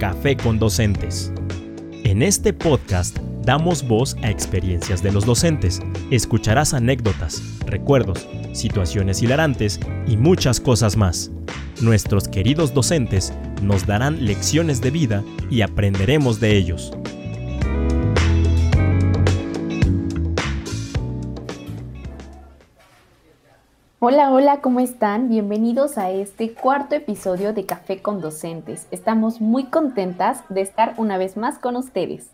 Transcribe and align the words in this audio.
Café 0.00 0.34
con 0.34 0.58
Docentes. 0.58 1.30
En 2.04 2.22
este 2.22 2.54
podcast 2.54 3.18
damos 3.44 3.86
voz 3.86 4.16
a 4.22 4.30
experiencias 4.30 5.02
de 5.02 5.12
los 5.12 5.26
docentes. 5.26 5.78
Escucharás 6.10 6.72
anécdotas, 6.72 7.42
recuerdos, 7.66 8.26
situaciones 8.54 9.22
hilarantes 9.22 9.78
y 10.06 10.16
muchas 10.16 10.58
cosas 10.58 10.96
más. 10.96 11.30
Nuestros 11.82 12.28
queridos 12.28 12.72
docentes 12.72 13.34
nos 13.62 13.86
darán 13.86 14.24
lecciones 14.24 14.80
de 14.80 14.90
vida 14.90 15.22
y 15.50 15.60
aprenderemos 15.60 16.40
de 16.40 16.56
ellos. 16.56 16.92
Hola, 24.02 24.32
hola, 24.32 24.62
¿cómo 24.62 24.80
están? 24.80 25.28
Bienvenidos 25.28 25.98
a 25.98 26.10
este 26.10 26.54
cuarto 26.54 26.94
episodio 26.94 27.52
de 27.52 27.66
Café 27.66 28.00
con 28.00 28.22
Docentes. 28.22 28.88
Estamos 28.90 29.42
muy 29.42 29.64
contentas 29.64 30.42
de 30.48 30.62
estar 30.62 30.94
una 30.96 31.18
vez 31.18 31.36
más 31.36 31.58
con 31.58 31.76
ustedes. 31.76 32.30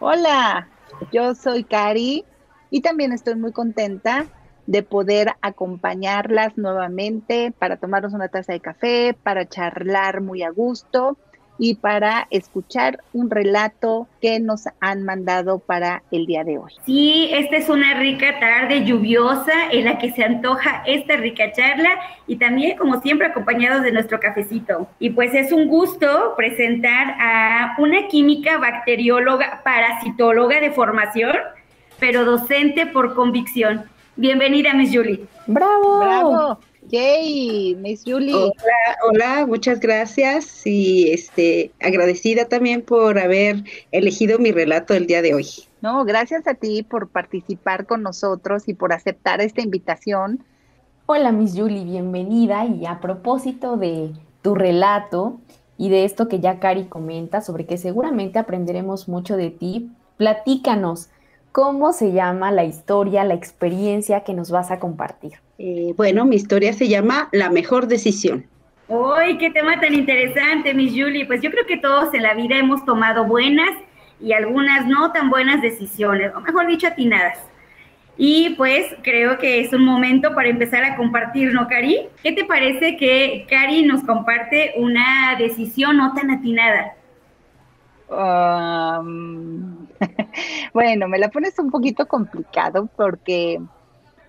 Hola, 0.00 0.68
yo 1.10 1.34
soy 1.34 1.64
Cari 1.64 2.26
y 2.68 2.82
también 2.82 3.12
estoy 3.12 3.36
muy 3.36 3.52
contenta 3.52 4.26
de 4.66 4.82
poder 4.82 5.36
acompañarlas 5.40 6.58
nuevamente 6.58 7.54
para 7.58 7.78
tomarnos 7.78 8.12
una 8.12 8.28
taza 8.28 8.52
de 8.52 8.60
café, 8.60 9.16
para 9.22 9.48
charlar 9.48 10.20
muy 10.20 10.42
a 10.42 10.50
gusto 10.50 11.16
y 11.58 11.76
para 11.76 12.26
escuchar 12.30 12.98
un 13.12 13.30
relato 13.30 14.08
que 14.20 14.40
nos 14.40 14.64
han 14.80 15.04
mandado 15.04 15.58
para 15.58 16.02
el 16.10 16.26
día 16.26 16.44
de 16.44 16.58
hoy. 16.58 16.72
Sí, 16.84 17.28
esta 17.32 17.56
es 17.56 17.68
una 17.68 17.94
rica 17.94 18.38
tarde 18.40 18.84
lluviosa 18.84 19.52
en 19.70 19.84
la 19.84 19.98
que 19.98 20.12
se 20.12 20.24
antoja 20.24 20.82
esta 20.86 21.16
rica 21.16 21.52
charla 21.52 21.90
y 22.26 22.36
también, 22.36 22.76
como 22.76 23.00
siempre, 23.00 23.28
acompañados 23.28 23.82
de 23.82 23.92
nuestro 23.92 24.18
cafecito. 24.18 24.88
Y 24.98 25.10
pues 25.10 25.34
es 25.34 25.52
un 25.52 25.68
gusto 25.68 26.34
presentar 26.36 27.16
a 27.20 27.76
una 27.78 28.08
química 28.08 28.58
bacterióloga, 28.58 29.60
parasitóloga 29.62 30.60
de 30.60 30.72
formación, 30.72 31.36
pero 31.98 32.24
docente 32.24 32.86
por 32.86 33.14
convicción. 33.14 33.84
Bienvenida, 34.16 34.74
Miss 34.74 34.94
Julie. 34.94 35.26
¡Bravo! 35.46 35.98
¡Bravo! 36.00 36.58
Yay, 36.88 37.76
Miss 37.76 38.02
Julie. 38.04 38.34
Hola, 38.34 38.52
hola, 39.08 39.46
muchas 39.46 39.80
gracias 39.80 40.66
y 40.66 41.10
este 41.12 41.72
agradecida 41.80 42.46
también 42.46 42.82
por 42.82 43.18
haber 43.18 43.64
elegido 43.90 44.38
mi 44.38 44.52
relato 44.52 44.94
el 44.94 45.06
día 45.06 45.22
de 45.22 45.34
hoy. 45.34 45.46
No, 45.80 46.04
gracias 46.04 46.46
a 46.46 46.54
ti 46.54 46.82
por 46.82 47.08
participar 47.08 47.86
con 47.86 48.02
nosotros 48.02 48.68
y 48.68 48.74
por 48.74 48.92
aceptar 48.92 49.40
esta 49.40 49.62
invitación. 49.62 50.44
Hola, 51.06 51.32
Miss 51.32 51.52
Julie, 51.56 51.84
bienvenida 51.84 52.64
y 52.64 52.86
a 52.86 53.00
propósito 53.00 53.76
de 53.76 54.12
tu 54.42 54.54
relato 54.54 55.40
y 55.76 55.88
de 55.88 56.04
esto 56.04 56.28
que 56.28 56.40
ya 56.40 56.60
Cari 56.60 56.84
comenta 56.84 57.40
sobre 57.40 57.66
que 57.66 57.78
seguramente 57.78 58.38
aprenderemos 58.38 59.08
mucho 59.08 59.36
de 59.36 59.50
ti, 59.50 59.90
platícanos. 60.16 61.08
¿Cómo 61.54 61.92
se 61.92 62.10
llama 62.10 62.50
la 62.50 62.64
historia, 62.64 63.22
la 63.22 63.34
experiencia 63.34 64.24
que 64.24 64.34
nos 64.34 64.50
vas 64.50 64.72
a 64.72 64.80
compartir? 64.80 65.34
Eh, 65.58 65.94
bueno, 65.96 66.24
mi 66.24 66.34
historia 66.34 66.72
se 66.72 66.88
llama 66.88 67.28
La 67.30 67.48
mejor 67.48 67.86
decisión. 67.86 68.44
¡Uy, 68.88 69.38
qué 69.38 69.50
tema 69.50 69.78
tan 69.78 69.94
interesante, 69.94 70.74
Miss 70.74 70.90
Julie! 70.90 71.26
Pues 71.26 71.42
yo 71.42 71.52
creo 71.52 71.64
que 71.64 71.76
todos 71.76 72.12
en 72.12 72.24
la 72.24 72.34
vida 72.34 72.58
hemos 72.58 72.84
tomado 72.84 73.24
buenas 73.24 73.70
y 74.20 74.32
algunas 74.32 74.88
no 74.88 75.12
tan 75.12 75.30
buenas 75.30 75.62
decisiones, 75.62 76.34
o 76.34 76.40
mejor 76.40 76.66
dicho, 76.66 76.88
atinadas. 76.88 77.38
Y 78.16 78.56
pues 78.56 78.86
creo 79.04 79.38
que 79.38 79.60
es 79.60 79.72
un 79.72 79.84
momento 79.84 80.34
para 80.34 80.48
empezar 80.48 80.82
a 80.82 80.96
compartir, 80.96 81.52
¿no, 81.52 81.68
Cari? 81.68 82.08
¿Qué 82.24 82.32
te 82.32 82.44
parece 82.46 82.96
que 82.96 83.46
Cari 83.48 83.86
nos 83.86 84.02
comparte 84.02 84.72
una 84.76 85.36
decisión 85.38 85.98
no 85.98 86.14
tan 86.14 86.32
atinada? 86.32 86.94
bueno, 90.74 91.08
me 91.08 91.18
la 91.18 91.30
pones 91.30 91.58
un 91.58 91.70
poquito 91.70 92.06
complicado 92.06 92.88
porque 92.96 93.60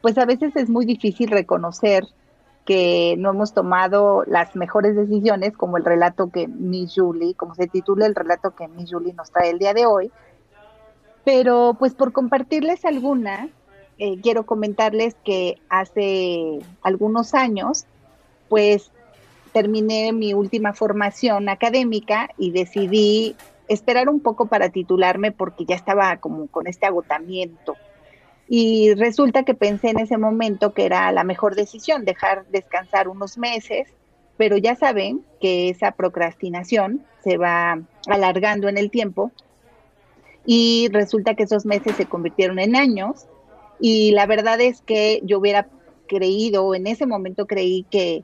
pues 0.02 0.18
a 0.18 0.26
veces 0.26 0.56
es 0.56 0.70
muy 0.70 0.86
difícil 0.86 1.32
reconocer 1.32 2.06
que 2.66 3.16
no 3.18 3.30
hemos 3.30 3.54
tomado 3.54 4.24
las 4.26 4.56
mejores 4.56 4.96
decisiones, 4.96 5.56
como 5.56 5.78
el 5.78 5.86
relato 5.86 6.32
que 6.32 6.48
Miss 6.48 6.94
Julie, 6.96 7.36
como 7.36 7.54
se 7.54 7.68
titula 7.68 8.08
el 8.08 8.16
relato 8.16 8.56
que 8.56 8.68
Miss 8.68 8.92
Julie 8.92 9.14
nos 9.14 9.32
trae 9.32 9.52
el 9.52 9.60
día 9.60 9.74
de 9.74 9.86
hoy. 9.86 10.12
Pero 11.24 11.76
pues 11.78 11.94
por 11.94 12.12
compartirles 12.12 12.84
alguna, 12.86 13.50
eh, 13.98 14.20
quiero 14.22 14.46
comentarles 14.46 15.16
que 15.24 15.60
hace 15.70 16.60
algunos 16.82 17.34
años, 17.34 17.86
pues 18.50 18.92
terminé 19.54 20.12
mi 20.12 20.34
última 20.34 20.74
formación 20.74 21.50
académica 21.50 22.30
y 22.38 22.52
decidí 22.52 23.36
esperar 23.68 24.10
un 24.10 24.20
poco 24.20 24.48
para 24.48 24.70
titularme 24.70 25.32
porque 25.32 25.66
ya 25.66 25.76
estaba 25.76 26.18
como 26.18 26.48
con 26.48 26.68
este 26.68 26.86
agotamiento. 26.86 27.76
Y 28.48 28.94
resulta 28.94 29.44
que 29.44 29.56
pensé 29.56 29.90
en 29.90 30.00
ese 30.00 30.18
momento 30.18 30.74
que 30.74 30.86
era 30.86 31.12
la 31.12 31.24
mejor 31.24 31.56
decisión, 31.56 32.06
dejar 32.06 32.46
descansar 32.48 33.08
unos 33.08 33.38
meses, 33.38 33.88
pero 34.38 34.58
ya 34.58 34.76
saben 34.76 35.26
que 35.42 35.70
esa 35.70 35.92
procrastinación 35.92 37.04
se 37.24 37.38
va 37.38 37.80
alargando 38.08 38.70
en 38.70 38.78
el 38.78 38.92
tiempo 38.92 39.32
y 40.46 40.90
resulta 40.92 41.34
que 41.34 41.44
esos 41.44 41.66
meses 41.66 41.96
se 41.96 42.06
convirtieron 42.06 42.60
en 42.60 42.76
años 42.76 43.26
y 43.80 44.12
la 44.12 44.28
verdad 44.28 44.62
es 44.62 44.82
que 44.82 45.22
yo 45.24 45.40
hubiera 45.40 45.68
creído, 46.08 46.76
en 46.76 46.86
ese 46.86 47.08
momento 47.08 47.48
creí 47.48 47.86
que, 47.90 48.24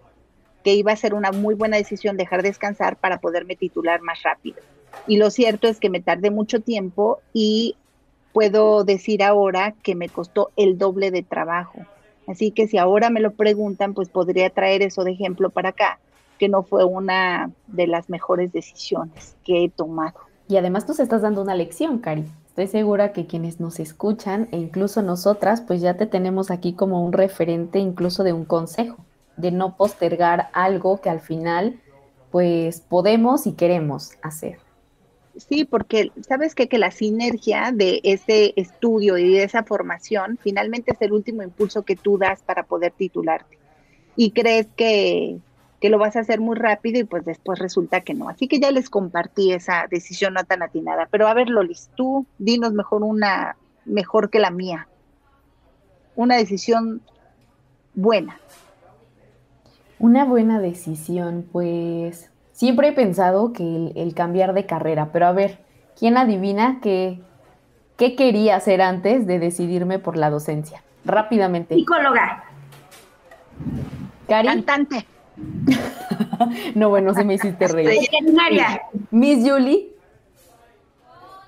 que 0.63 0.75
iba 0.75 0.91
a 0.91 0.95
ser 0.95 1.15
una 1.15 1.31
muy 1.31 1.55
buena 1.55 1.77
decisión 1.77 2.15
dejar 2.15 2.43
descansar 2.43 2.97
para 2.97 3.19
poderme 3.19 3.55
titular 3.55 4.01
más 4.01 4.21
rápido. 4.21 4.61
Y 5.07 5.17
lo 5.17 5.31
cierto 5.31 5.67
es 5.67 5.79
que 5.79 5.89
me 5.89 6.01
tardé 6.01 6.31
mucho 6.31 6.59
tiempo 6.59 7.19
y 7.33 7.75
puedo 8.33 8.83
decir 8.83 9.23
ahora 9.23 9.73
que 9.83 9.95
me 9.95 10.09
costó 10.09 10.51
el 10.55 10.77
doble 10.77 11.11
de 11.11 11.23
trabajo. 11.23 11.79
Así 12.27 12.51
que 12.51 12.67
si 12.67 12.77
ahora 12.77 13.09
me 13.09 13.19
lo 13.19 13.31
preguntan, 13.31 13.93
pues 13.93 14.09
podría 14.09 14.49
traer 14.49 14.81
eso 14.81 15.03
de 15.03 15.11
ejemplo 15.11 15.49
para 15.49 15.69
acá, 15.69 15.99
que 16.37 16.49
no 16.49 16.63
fue 16.63 16.85
una 16.85 17.51
de 17.67 17.87
las 17.87 18.09
mejores 18.09 18.51
decisiones 18.51 19.35
que 19.43 19.63
he 19.63 19.69
tomado. 19.69 20.19
Y 20.47 20.57
además 20.57 20.85
tú 20.85 20.93
estás 20.97 21.21
dando 21.21 21.41
una 21.41 21.55
lección, 21.55 21.99
Cari. 21.99 22.25
Estoy 22.47 22.67
segura 22.67 23.13
que 23.13 23.27
quienes 23.27 23.59
nos 23.59 23.79
escuchan 23.79 24.49
e 24.51 24.57
incluso 24.57 25.01
nosotras, 25.01 25.61
pues 25.61 25.79
ya 25.81 25.95
te 25.95 26.05
tenemos 26.05 26.51
aquí 26.51 26.73
como 26.73 27.03
un 27.03 27.13
referente 27.13 27.79
incluso 27.79 28.23
de 28.23 28.33
un 28.33 28.43
consejo, 28.43 28.97
de 29.37 29.51
no 29.51 29.77
postergar 29.77 30.49
algo 30.53 30.99
que 30.99 31.09
al 31.09 31.21
final 31.21 31.79
pues 32.29 32.81
podemos 32.81 33.47
y 33.47 33.53
queremos 33.53 34.11
hacer. 34.21 34.57
Sí, 35.37 35.63
porque 35.65 36.11
sabes 36.27 36.55
que 36.55 36.67
la 36.77 36.91
sinergia 36.91 37.71
de 37.71 38.01
ese 38.03 38.53
estudio 38.57 39.17
y 39.17 39.33
de 39.33 39.43
esa 39.43 39.63
formación 39.63 40.37
finalmente 40.41 40.91
es 40.91 41.01
el 41.01 41.13
último 41.13 41.41
impulso 41.41 41.83
que 41.83 41.95
tú 41.95 42.17
das 42.17 42.41
para 42.41 42.63
poder 42.63 42.91
titularte. 42.91 43.57
Y 44.15 44.31
crees 44.31 44.67
que, 44.75 45.39
que 45.79 45.89
lo 45.89 45.97
vas 45.97 46.15
a 46.15 46.19
hacer 46.19 46.41
muy 46.41 46.57
rápido 46.57 46.99
y 46.99 47.05
pues 47.05 47.23
después 47.23 47.59
resulta 47.59 48.01
que 48.01 48.13
no. 48.13 48.27
Así 48.27 48.47
que 48.47 48.59
ya 48.59 48.71
les 48.71 48.89
compartí 48.89 49.53
esa 49.53 49.87
decisión 49.89 50.33
no 50.33 50.43
tan 50.43 50.63
atinada. 50.63 51.07
Pero 51.09 51.27
a 51.27 51.33
ver, 51.33 51.49
Lolis, 51.49 51.89
tú 51.95 52.25
dinos 52.37 52.73
mejor 52.73 53.03
una, 53.03 53.55
mejor 53.85 54.29
que 54.29 54.39
la 54.39 54.51
mía. 54.51 54.87
Una 56.15 56.35
decisión 56.35 57.01
buena. 57.95 58.39
Una 59.97 60.25
buena 60.25 60.59
decisión, 60.59 61.47
pues 61.51 62.30
Siempre 62.61 62.89
he 62.89 62.91
pensado 62.91 63.53
que 63.53 63.91
el, 63.95 64.13
cambiar 64.13 64.53
de 64.53 64.67
carrera, 64.67 65.09
pero 65.11 65.25
a 65.25 65.31
ver, 65.31 65.57
¿quién 65.97 66.15
adivina 66.15 66.77
qué, 66.79 67.19
qué 67.97 68.15
quería 68.15 68.55
hacer 68.55 68.83
antes 68.83 69.25
de 69.25 69.39
decidirme 69.39 69.97
por 69.97 70.15
la 70.15 70.29
docencia? 70.29 70.83
Rápidamente. 71.03 71.73
Psicóloga. 71.73 72.43
¿Cari? 74.27 74.47
Cantante. 74.47 75.07
no, 76.75 76.89
bueno, 76.89 77.15
se 77.15 77.23
me 77.23 77.33
hiciste 77.33 77.67
reír. 77.67 78.07
Miss 79.09 79.49
Julie, 79.49 79.95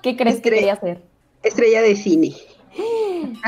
¿qué 0.02 0.16
crees 0.16 0.40
que 0.40 0.50
quería 0.50 0.72
hacer? 0.72 1.00
Estrella 1.44 1.80
de 1.80 1.94
cine. 1.94 2.32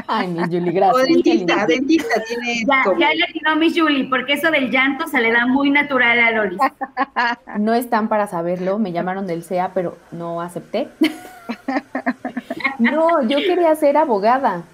Ay, 0.07 0.29
Miss 0.29 0.47
Julie, 0.47 0.73
gracias. 0.73 1.03
O 1.03 1.07
dentista, 1.07 1.67
dentista 1.67 2.23
tiene. 2.27 2.65
Ya, 2.67 2.85
ya 2.99 3.15
le 3.15 3.33
tiró 3.33 3.57
Miss 3.57 3.75
Julie, 3.79 4.09
porque 4.09 4.35
eso 4.35 4.51
del 4.51 4.71
llanto 4.71 5.07
se 5.09 5.21
le 5.21 5.33
da 5.33 5.47
muy 5.47 5.71
natural 5.71 6.19
a 6.19 6.31
Loli. 6.33 6.57
No 7.59 7.75
están 7.75 8.09
para 8.09 8.27
saberlo, 8.27 8.79
me 8.79 8.93
llamaron 8.93 9.27
del 9.27 9.43
CEA, 9.43 9.71
pero 9.75 9.97
no 10.13 10.41
acepté. 10.41 10.89
No, 12.79 13.23
yo 13.23 13.39
quería 13.39 13.75
ser 13.75 13.97
abogada. 13.97 14.65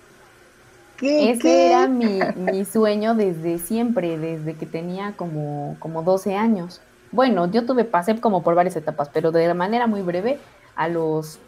¿Qué, 0.96 1.30
Ese 1.30 1.68
era 1.68 1.86
mi, 1.86 2.18
mi, 2.36 2.64
sueño 2.64 3.14
desde 3.14 3.58
siempre, 3.58 4.18
desde 4.18 4.54
que 4.54 4.66
tenía 4.66 5.12
como, 5.16 5.76
como 5.78 6.02
12 6.02 6.34
años. 6.34 6.80
Bueno, 7.12 7.50
yo 7.50 7.64
tuve, 7.64 7.84
pasé 7.84 8.18
como 8.20 8.42
por 8.42 8.54
varias 8.54 8.74
etapas, 8.74 9.08
pero 9.12 9.30
de 9.30 9.52
manera 9.54 9.86
muy 9.86 10.02
breve, 10.02 10.38
a 10.74 10.88
los 10.88 11.38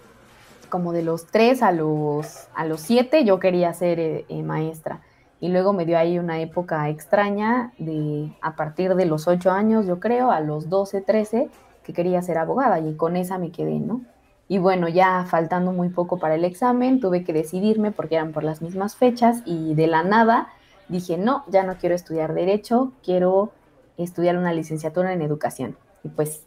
como 0.67 0.93
de 0.93 1.03
los 1.03 1.27
3 1.27 1.63
a 1.63 1.73
los, 1.73 2.49
a 2.55 2.65
los 2.65 2.81
7 2.81 3.25
yo 3.25 3.39
quería 3.39 3.73
ser 3.73 3.99
eh, 4.01 4.25
eh, 4.29 4.43
maestra. 4.43 5.01
Y 5.41 5.49
luego 5.49 5.73
me 5.73 5.85
dio 5.85 5.99
ahí 5.99 6.19
una 6.19 6.41
época 6.41 6.89
extraña 6.89 7.73
de 7.79 8.33
a 8.41 8.57
partir 8.57 8.95
de 8.95 9.05
los 9.05 9.29
8 9.29 9.51
años, 9.51 9.87
yo 9.87 10.01
creo, 10.01 10.31
a 10.31 10.41
los 10.41 10.71
12, 10.71 11.03
13, 11.03 11.51
que 11.83 11.93
quería 11.93 12.23
ser 12.23 12.39
abogada 12.39 12.81
y 12.81 12.95
con 12.95 13.17
esa 13.17 13.39
me 13.39 13.51
quedé, 13.51 13.79
¿no? 13.79 14.01
Y 14.49 14.59
bueno, 14.59 14.89
ya 14.89 15.25
faltando 15.29 15.73
muy 15.73 15.89
poco 15.89 16.19
para 16.19 16.35
el 16.35 16.45
examen, 16.45 17.01
tuve 17.01 17.25
que 17.25 17.33
decidirme 17.33 17.93
porque 17.93 18.17
eran 18.17 18.33
por 18.33 18.45
las 18.45 18.63
mismas 18.63 18.97
fechas 18.97 19.43
y 19.45 19.75
de 19.75 19.87
la 19.87 20.03
nada 20.03 20.49
dije, 20.89 21.17
no, 21.17 21.45
ya 21.49 21.63
no 21.63 21.77
quiero 21.77 21.95
estudiar 21.95 22.35
derecho, 22.35 22.93
quiero 23.03 23.53
estudiar 23.97 24.37
una 24.37 24.53
licenciatura 24.53 25.13
en 25.13 25.23
educación. 25.23 25.77
Y 26.03 26.09
pues, 26.09 26.45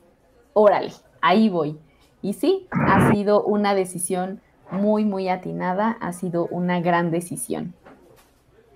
órale, 0.53 0.91
ahí 1.21 1.49
voy. 1.49 1.79
Y 2.21 2.33
sí, 2.33 2.67
ha 2.71 3.11
sido 3.11 3.43
una 3.43 3.75
decisión 3.75 4.41
muy, 4.71 5.05
muy 5.05 5.29
atinada, 5.29 5.91
ha 6.01 6.13
sido 6.13 6.47
una 6.47 6.81
gran 6.81 7.11
decisión. 7.11 7.73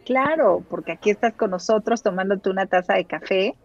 Claro, 0.06 0.64
porque 0.70 0.94
aquí 0.94 1.10
estás 1.10 1.34
con 1.34 1.52
nosotros 1.52 2.02
tomándote 2.02 2.50
una 2.50 2.66
taza 2.66 2.94
de 2.94 3.06
café. 3.06 3.56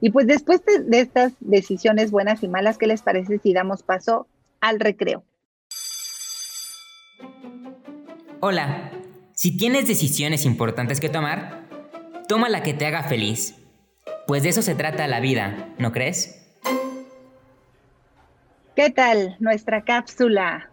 Y 0.00 0.10
pues 0.10 0.26
después 0.26 0.64
de, 0.64 0.80
de 0.80 1.00
estas 1.00 1.32
decisiones 1.40 2.10
buenas 2.10 2.42
y 2.42 2.48
malas, 2.48 2.78
¿qué 2.78 2.86
les 2.86 3.02
parece 3.02 3.38
si 3.38 3.52
damos 3.52 3.82
paso 3.82 4.26
al 4.60 4.80
recreo? 4.80 5.22
Hola, 8.40 8.90
si 9.34 9.56
tienes 9.56 9.86
decisiones 9.86 10.44
importantes 10.44 10.98
que 10.98 11.08
tomar, 11.08 11.68
toma 12.28 12.48
la 12.48 12.62
que 12.62 12.74
te 12.74 12.86
haga 12.86 13.04
feliz. 13.04 13.56
Pues 14.26 14.42
de 14.42 14.48
eso 14.48 14.62
se 14.62 14.74
trata 14.74 15.06
la 15.06 15.20
vida, 15.20 15.74
¿no 15.78 15.92
crees? 15.92 16.41
¿Qué 18.74 18.88
tal 18.88 19.36
nuestra 19.38 19.82
cápsula? 19.82 20.70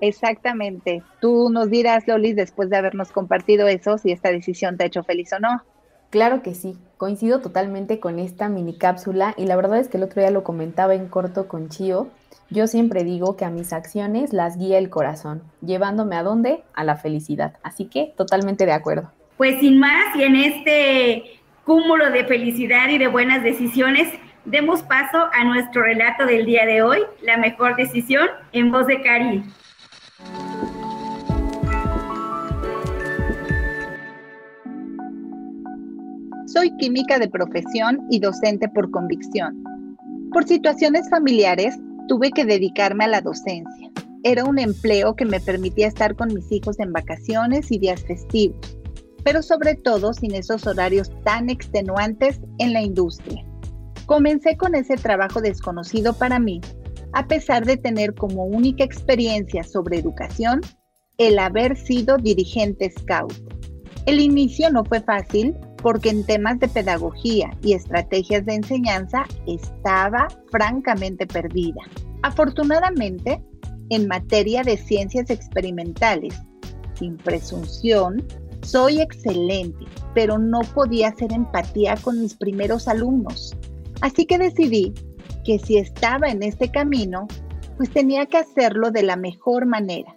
Exactamente. 0.00 1.02
Tú 1.20 1.50
nos 1.50 1.68
dirás, 1.68 2.06
Lolis, 2.06 2.36
después 2.36 2.70
de 2.70 2.76
habernos 2.76 3.10
compartido 3.10 3.66
eso, 3.66 3.98
si 3.98 4.12
esta 4.12 4.30
decisión 4.30 4.76
te 4.76 4.84
ha 4.84 4.86
hecho 4.86 5.02
feliz 5.02 5.32
o 5.32 5.40
no. 5.40 5.62
Claro 6.10 6.42
que 6.42 6.54
sí, 6.54 6.78
coincido 6.96 7.40
totalmente 7.40 7.98
con 7.98 8.20
esta 8.20 8.48
mini 8.48 8.78
cápsula 8.78 9.34
y 9.36 9.46
la 9.46 9.56
verdad 9.56 9.80
es 9.80 9.88
que 9.88 9.96
el 9.96 10.04
otro 10.04 10.22
día 10.22 10.30
lo 10.30 10.44
comentaba 10.44 10.94
en 10.94 11.08
corto 11.08 11.48
con 11.48 11.70
Chio. 11.70 12.08
Yo 12.50 12.68
siempre 12.68 13.02
digo 13.02 13.36
que 13.36 13.44
a 13.44 13.50
mis 13.50 13.72
acciones 13.72 14.32
las 14.32 14.56
guía 14.56 14.78
el 14.78 14.90
corazón, 14.90 15.42
llevándome 15.60 16.14
a 16.14 16.22
dónde? 16.22 16.62
A 16.72 16.84
la 16.84 16.94
felicidad. 16.94 17.54
Así 17.64 17.86
que 17.86 18.14
totalmente 18.16 18.64
de 18.64 18.72
acuerdo. 18.72 19.10
Pues 19.36 19.58
sin 19.58 19.80
más, 19.80 20.14
y 20.14 20.22
en 20.22 20.36
este 20.36 21.24
cúmulo 21.64 22.10
de 22.10 22.24
felicidad 22.26 22.88
y 22.90 22.98
de 22.98 23.08
buenas 23.08 23.42
decisiones, 23.42 24.08
demos 24.44 24.82
paso 24.82 25.28
a 25.32 25.44
nuestro 25.44 25.82
relato 25.82 26.26
del 26.26 26.44
día 26.44 26.66
de 26.66 26.82
hoy, 26.82 26.98
La 27.22 27.36
mejor 27.36 27.76
decisión, 27.76 28.28
en 28.52 28.70
voz 28.70 28.86
de 28.86 29.00
Cari. 29.02 29.42
Soy 36.46 36.76
química 36.76 37.18
de 37.18 37.28
profesión 37.28 38.06
y 38.10 38.20
docente 38.20 38.68
por 38.68 38.90
convicción. 38.90 39.64
Por 40.32 40.44
situaciones 40.44 41.08
familiares, 41.10 41.76
tuve 42.06 42.30
que 42.30 42.44
dedicarme 42.44 43.04
a 43.04 43.08
la 43.08 43.20
docencia. 43.20 43.90
Era 44.22 44.44
un 44.44 44.58
empleo 44.58 45.16
que 45.16 45.24
me 45.24 45.40
permitía 45.40 45.88
estar 45.88 46.14
con 46.14 46.32
mis 46.32 46.50
hijos 46.52 46.78
en 46.78 46.92
vacaciones 46.92 47.72
y 47.72 47.78
días 47.78 48.04
festivos, 48.04 48.78
pero 49.24 49.42
sobre 49.42 49.74
todo 49.74 50.12
sin 50.12 50.34
esos 50.34 50.66
horarios 50.66 51.10
tan 51.24 51.50
extenuantes 51.50 52.40
en 52.58 52.72
la 52.72 52.82
industria. 52.82 53.44
Comencé 54.06 54.56
con 54.56 54.74
ese 54.74 54.96
trabajo 54.96 55.40
desconocido 55.40 56.12
para 56.12 56.38
mí, 56.38 56.60
a 57.12 57.26
pesar 57.26 57.64
de 57.64 57.76
tener 57.78 58.14
como 58.14 58.44
única 58.44 58.84
experiencia 58.84 59.64
sobre 59.64 59.98
educación 59.98 60.60
el 61.16 61.38
haber 61.38 61.76
sido 61.76 62.18
dirigente 62.18 62.92
scout. 62.98 63.32
El 64.04 64.20
inicio 64.20 64.70
no 64.70 64.84
fue 64.84 65.00
fácil 65.00 65.56
porque 65.82 66.10
en 66.10 66.24
temas 66.24 66.58
de 66.60 66.68
pedagogía 66.68 67.56
y 67.62 67.72
estrategias 67.72 68.44
de 68.44 68.54
enseñanza 68.54 69.24
estaba 69.46 70.28
francamente 70.50 71.26
perdida. 71.26 71.80
Afortunadamente, 72.22 73.42
en 73.90 74.06
materia 74.08 74.62
de 74.62 74.76
ciencias 74.76 75.30
experimentales, 75.30 76.34
sin 76.98 77.16
presunción, 77.16 78.26
soy 78.62 79.00
excelente, 79.00 79.84
pero 80.14 80.38
no 80.38 80.60
podía 80.74 81.08
hacer 81.08 81.32
empatía 81.32 81.96
con 81.96 82.20
mis 82.20 82.34
primeros 82.34 82.88
alumnos. 82.88 83.54
Así 84.00 84.26
que 84.26 84.38
decidí 84.38 84.92
que 85.44 85.58
si 85.58 85.78
estaba 85.78 86.28
en 86.28 86.42
este 86.42 86.70
camino, 86.70 87.28
pues 87.76 87.90
tenía 87.90 88.26
que 88.26 88.38
hacerlo 88.38 88.90
de 88.90 89.02
la 89.02 89.16
mejor 89.16 89.66
manera. 89.66 90.14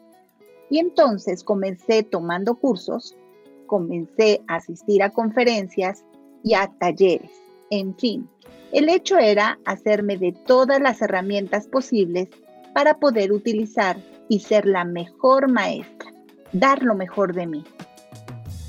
Y 0.69 0.79
entonces 0.79 1.43
comencé 1.43 2.03
tomando 2.03 2.55
cursos, 2.55 3.15
comencé 3.67 4.41
a 4.47 4.55
asistir 4.55 5.03
a 5.03 5.11
conferencias 5.11 6.03
y 6.43 6.53
a 6.53 6.71
talleres, 6.79 7.31
en 7.69 7.95
fin. 7.97 8.29
El 8.71 8.89
hecho 8.89 9.17
era 9.17 9.59
hacerme 9.65 10.17
de 10.17 10.33
todas 10.33 10.81
las 10.81 11.01
herramientas 11.01 11.67
posibles 11.67 12.29
para 12.73 12.95
poder 12.95 13.31
utilizar 13.31 13.97
y 14.29 14.41
ser 14.41 14.65
la 14.65 14.83
mejor 14.83 15.49
maestra, 15.49 16.13
dar 16.51 16.83
lo 16.83 16.95
mejor 16.95 17.33
de 17.33 17.47
mí. 17.47 17.63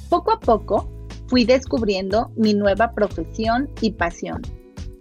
Poco 0.09 0.33
a 0.33 0.41
poco 0.41 0.89
fui 1.27 1.45
descubriendo 1.45 2.31
mi 2.37 2.55
nueva 2.55 2.93
profesión 2.93 3.69
y 3.81 3.91
pasión 3.91 4.41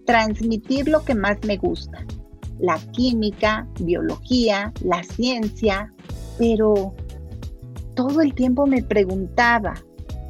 transmitir 0.08 0.88
lo 0.88 1.04
que 1.04 1.14
más 1.14 1.38
me 1.46 1.58
gusta, 1.58 2.04
la 2.60 2.80
química, 2.94 3.68
biología, 3.82 4.74
la 4.82 5.04
ciencia, 5.04 5.94
pero 6.40 6.96
todo 7.94 8.22
el 8.22 8.34
tiempo 8.34 8.66
me 8.66 8.82
preguntaba, 8.82 9.76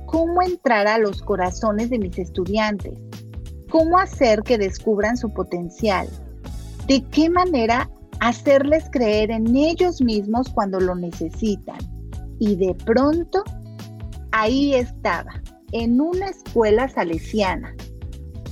¿cómo 0.07 0.41
entrar 0.41 0.87
a 0.87 0.97
los 0.97 1.21
corazones 1.21 1.91
de 1.91 1.99
mis 1.99 2.17
estudiantes? 2.17 2.99
¿Cómo 3.69 3.99
hacer 3.99 4.41
que 4.41 4.57
descubran 4.57 5.15
su 5.15 5.31
potencial? 5.31 6.09
¿De 6.87 7.03
qué 7.11 7.29
manera 7.29 7.89
hacerles 8.19 8.85
creer 8.91 9.29
en 9.29 9.55
ellos 9.55 10.01
mismos 10.01 10.49
cuando 10.49 10.79
lo 10.79 10.95
necesitan? 10.95 11.77
Y 12.39 12.55
de 12.55 12.73
pronto, 12.73 13.43
ahí 14.31 14.73
estaba, 14.73 15.41
en 15.71 16.01
una 16.01 16.29
escuela 16.29 16.87
salesiana, 16.89 17.75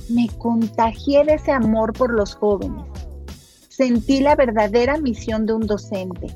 me 0.08 0.28
contagié 0.38 1.24
de 1.24 1.34
ese 1.34 1.52
amor 1.52 1.92
por 1.92 2.12
los 2.12 2.34
jóvenes. 2.34 2.84
Sentí 3.68 4.20
la 4.20 4.36
verdadera 4.36 4.98
misión 4.98 5.46
de 5.46 5.54
un 5.54 5.66
docente. 5.66 6.28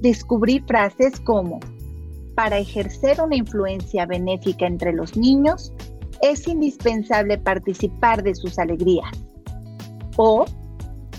Descubrí 0.00 0.60
frases 0.60 1.18
como, 1.20 1.60
para 2.34 2.58
ejercer 2.58 3.20
una 3.20 3.36
influencia 3.36 4.06
benéfica 4.06 4.66
entre 4.66 4.92
los 4.92 5.16
niños, 5.16 5.72
es 6.20 6.46
indispensable 6.46 7.38
participar 7.38 8.22
de 8.22 8.34
sus 8.34 8.58
alegrías. 8.58 9.10
O, 10.16 10.44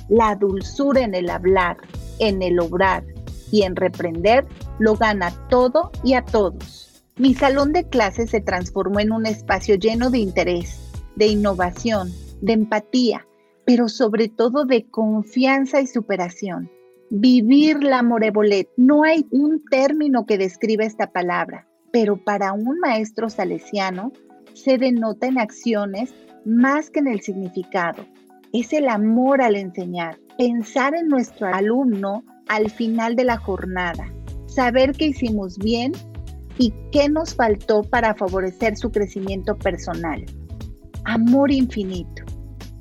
la 0.09 0.35
dulzura 0.35 1.01
en 1.01 1.15
el 1.15 1.29
hablar, 1.29 1.77
en 2.19 2.41
el 2.41 2.59
obrar 2.59 3.03
y 3.51 3.63
en 3.63 3.75
reprender 3.75 4.45
lo 4.79 4.95
gana 4.95 5.33
todo 5.49 5.91
y 6.03 6.13
a 6.13 6.23
todos. 6.23 7.03
Mi 7.17 7.33
salón 7.33 7.71
de 7.71 7.87
clases 7.87 8.31
se 8.31 8.41
transformó 8.41 8.99
en 8.99 9.11
un 9.11 9.25
espacio 9.25 9.75
lleno 9.75 10.09
de 10.09 10.19
interés, 10.19 10.84
de 11.15 11.27
innovación, 11.27 12.11
de 12.41 12.53
empatía, 12.53 13.27
pero 13.65 13.89
sobre 13.89 14.29
todo 14.29 14.65
de 14.65 14.85
confianza 14.85 15.81
y 15.81 15.87
superación. 15.87 16.69
Vivir 17.09 17.83
la 17.83 18.03
morebolet. 18.03 18.69
No 18.77 19.03
hay 19.03 19.25
un 19.31 19.63
término 19.69 20.25
que 20.25 20.37
describa 20.37 20.85
esta 20.85 21.11
palabra, 21.11 21.67
pero 21.91 22.17
para 22.23 22.53
un 22.53 22.79
maestro 22.79 23.29
salesiano 23.29 24.11
se 24.53 24.77
denota 24.77 25.27
en 25.27 25.39
acciones 25.39 26.13
más 26.45 26.89
que 26.89 26.99
en 26.99 27.07
el 27.07 27.21
significado. 27.21 28.05
Es 28.53 28.73
el 28.73 28.87
amor 28.87 29.41
al 29.41 29.55
enseñar, 29.55 30.17
pensar 30.37 30.95
en 30.95 31.07
nuestro 31.07 31.47
alumno 31.47 32.23
al 32.47 32.69
final 32.69 33.15
de 33.15 33.25
la 33.25 33.37
jornada, 33.37 34.11
saber 34.45 34.93
que 34.93 35.07
hicimos 35.07 35.57
bien 35.57 35.91
y 36.57 36.73
qué 36.91 37.09
nos 37.09 37.35
faltó 37.35 37.83
para 37.83 38.15
favorecer 38.15 38.77
su 38.77 38.91
crecimiento 38.91 39.57
personal 39.57 40.25
amor 41.05 41.51
infinito. 41.51 42.23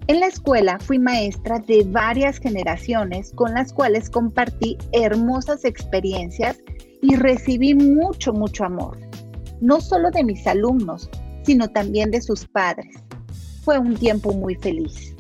En 0.07 0.21
la 0.21 0.26
escuela 0.26 0.78
fui 0.81 0.99
maestra 0.99 1.59
de 1.61 1.85
varias 1.85 2.38
generaciones 2.38 3.33
con 3.35 3.54
las 3.54 3.73
cuales 3.73 4.11
compartí 4.11 4.76
hermosas 4.93 5.64
experiencias 5.64 6.59
y 7.00 7.16
recibí 7.16 7.75
mucho, 7.75 8.33
mucho 8.33 8.64
amor, 8.64 8.99
no 9.61 9.81
solo 9.81 10.11
de 10.11 10.25
mis 10.25 10.47
alumnos, 10.47 11.09
sino 11.43 11.69
también 11.69 12.11
de 12.11 12.21
sus 12.21 12.47
padres. 12.47 12.97
Fue 13.62 13.78
un 13.78 13.95
tiempo 13.95 14.33
muy 14.33 14.57
feliz. 14.57 15.14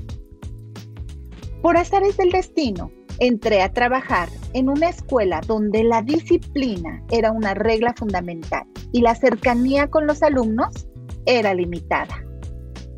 Por 1.62 1.78
azares 1.78 2.18
del 2.18 2.30
destino, 2.30 2.90
entré 3.20 3.62
a 3.62 3.72
trabajar 3.72 4.28
en 4.52 4.68
una 4.68 4.90
escuela 4.90 5.40
donde 5.46 5.82
la 5.82 6.02
disciplina 6.02 7.02
era 7.10 7.32
una 7.32 7.54
regla 7.54 7.94
fundamental 7.96 8.64
y 8.92 9.00
la 9.00 9.14
cercanía 9.14 9.88
con 9.88 10.06
los 10.06 10.22
alumnos 10.22 10.86
era 11.24 11.54
limitada. 11.54 12.22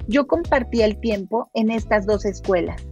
Yo 0.09 0.27
compartía 0.27 0.87
el 0.87 0.99
tiempo 1.01 1.51
en 1.55 1.71
estas 1.71 2.07
dos 2.07 2.25
escuelas. 2.25 2.83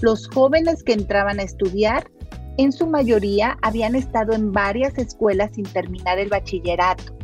Los 0.00 0.28
jóvenes 0.28 0.82
que 0.82 0.92
entraban 0.92 1.40
a 1.40 1.42
estudiar, 1.42 2.10
en 2.58 2.72
su 2.72 2.86
mayoría 2.86 3.56
habían 3.62 3.94
estado 3.94 4.32
en 4.32 4.52
varias 4.52 4.96
escuelas 4.98 5.52
sin 5.54 5.64
terminar 5.64 6.18
el 6.18 6.28
bachillerato, 6.28 7.16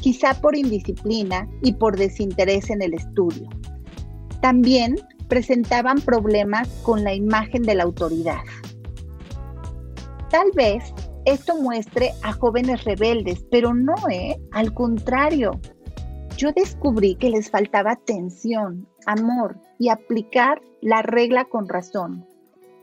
quizá 0.00 0.34
por 0.34 0.56
indisciplina 0.56 1.48
y 1.62 1.72
por 1.72 1.96
desinterés 1.96 2.68
en 2.70 2.82
el 2.82 2.94
estudio. 2.94 3.48
También 4.40 4.96
presentaban 5.28 6.00
problemas 6.00 6.68
con 6.82 7.04
la 7.04 7.14
imagen 7.14 7.62
de 7.62 7.74
la 7.74 7.84
autoridad. 7.84 8.42
Tal 10.28 10.50
vez 10.54 10.92
esto 11.24 11.56
muestre 11.56 12.10
a 12.22 12.32
jóvenes 12.32 12.84
rebeldes, 12.84 13.44
pero 13.50 13.72
no, 13.72 13.94
¿eh? 14.10 14.36
Al 14.50 14.74
contrario, 14.74 15.52
yo 16.36 16.52
descubrí 16.52 17.14
que 17.16 17.30
les 17.30 17.50
faltaba 17.50 17.92
atención, 17.92 18.86
amor 19.06 19.58
y 19.78 19.88
aplicar 19.88 20.60
la 20.80 21.02
regla 21.02 21.44
con 21.44 21.68
razón. 21.68 22.26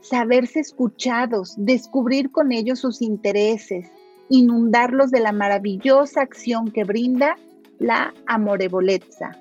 Saberse 0.00 0.60
escuchados, 0.60 1.54
descubrir 1.58 2.30
con 2.30 2.52
ellos 2.52 2.78
sus 2.78 3.02
intereses, 3.02 3.90
inundarlos 4.28 5.10
de 5.10 5.20
la 5.20 5.32
maravillosa 5.32 6.22
acción 6.22 6.70
que 6.70 6.84
brinda 6.84 7.36
la 7.78 8.14
amorevolezza. 8.26 9.36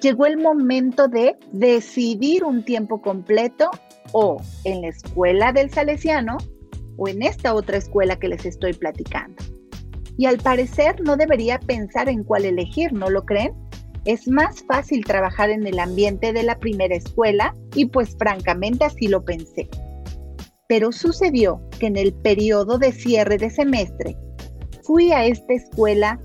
Llegó 0.00 0.26
el 0.26 0.36
momento 0.36 1.08
de 1.08 1.36
decidir 1.52 2.44
un 2.44 2.64
tiempo 2.64 3.00
completo 3.00 3.70
o 4.12 4.36
en 4.64 4.82
la 4.82 4.88
escuela 4.88 5.52
del 5.52 5.70
Salesiano 5.70 6.36
o 6.96 7.08
en 7.08 7.22
esta 7.22 7.54
otra 7.54 7.78
escuela 7.78 8.16
que 8.18 8.28
les 8.28 8.44
estoy 8.44 8.74
platicando. 8.74 9.53
Y 10.16 10.26
al 10.26 10.38
parecer 10.38 11.00
no 11.02 11.16
debería 11.16 11.58
pensar 11.58 12.08
en 12.08 12.22
cuál 12.24 12.44
elegir, 12.44 12.92
¿no 12.92 13.10
lo 13.10 13.24
creen? 13.24 13.52
Es 14.04 14.28
más 14.28 14.62
fácil 14.68 15.04
trabajar 15.04 15.50
en 15.50 15.66
el 15.66 15.78
ambiente 15.78 16.32
de 16.32 16.42
la 16.42 16.58
primera 16.58 16.94
escuela 16.94 17.54
y 17.74 17.86
pues 17.86 18.14
francamente 18.18 18.84
así 18.84 19.08
lo 19.08 19.24
pensé. 19.24 19.68
Pero 20.68 20.92
sucedió 20.92 21.60
que 21.78 21.86
en 21.86 21.96
el 21.96 22.12
periodo 22.12 22.78
de 22.78 22.92
cierre 22.92 23.38
de 23.38 23.50
semestre 23.50 24.16
fui 24.82 25.12
a 25.12 25.24
esta 25.24 25.54
escuela 25.54 26.20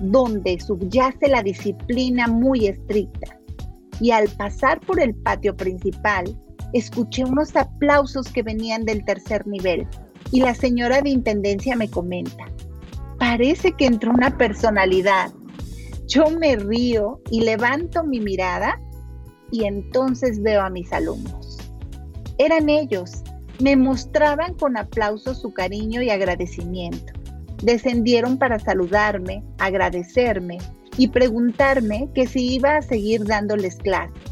donde 0.00 0.60
subyace 0.60 1.28
la 1.28 1.42
disciplina 1.42 2.26
muy 2.26 2.66
estricta 2.66 3.38
y 4.00 4.10
al 4.10 4.28
pasar 4.28 4.80
por 4.80 5.00
el 5.00 5.14
patio 5.14 5.56
principal 5.56 6.24
escuché 6.72 7.24
unos 7.24 7.54
aplausos 7.56 8.28
que 8.28 8.42
venían 8.42 8.84
del 8.84 9.04
tercer 9.04 9.46
nivel 9.46 9.86
y 10.32 10.40
la 10.40 10.54
señora 10.54 11.00
de 11.00 11.10
intendencia 11.10 11.76
me 11.76 11.88
comenta, 11.88 12.44
parece 13.24 13.72
que 13.72 13.86
entró 13.86 14.12
una 14.12 14.36
personalidad. 14.36 15.32
Yo 16.06 16.28
me 16.28 16.56
río 16.56 17.22
y 17.30 17.40
levanto 17.40 18.04
mi 18.04 18.20
mirada 18.20 18.78
y 19.50 19.64
entonces 19.64 20.42
veo 20.42 20.60
a 20.60 20.68
mis 20.68 20.92
alumnos. 20.92 21.56
Eran 22.36 22.68
ellos, 22.68 23.22
me 23.60 23.76
mostraban 23.76 24.52
con 24.52 24.76
aplausos 24.76 25.40
su 25.40 25.54
cariño 25.54 26.02
y 26.02 26.10
agradecimiento. 26.10 27.14
Descendieron 27.62 28.36
para 28.36 28.58
saludarme, 28.58 29.42
agradecerme 29.56 30.58
y 30.98 31.08
preguntarme 31.08 32.10
que 32.14 32.26
si 32.26 32.56
iba 32.56 32.76
a 32.76 32.82
seguir 32.82 33.24
dándoles 33.24 33.76
clases. 33.76 34.22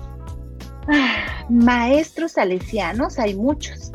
Ah, 0.88 1.46
maestros 1.48 2.32
salesianos 2.32 3.18
hay 3.18 3.36
muchos, 3.36 3.90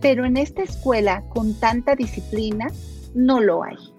pero 0.00 0.24
en 0.24 0.36
esta 0.36 0.64
escuela 0.64 1.22
con 1.28 1.54
tanta 1.60 1.94
disciplina 1.94 2.66
no 3.14 3.40
lo 3.40 3.62
hay. 3.62 3.93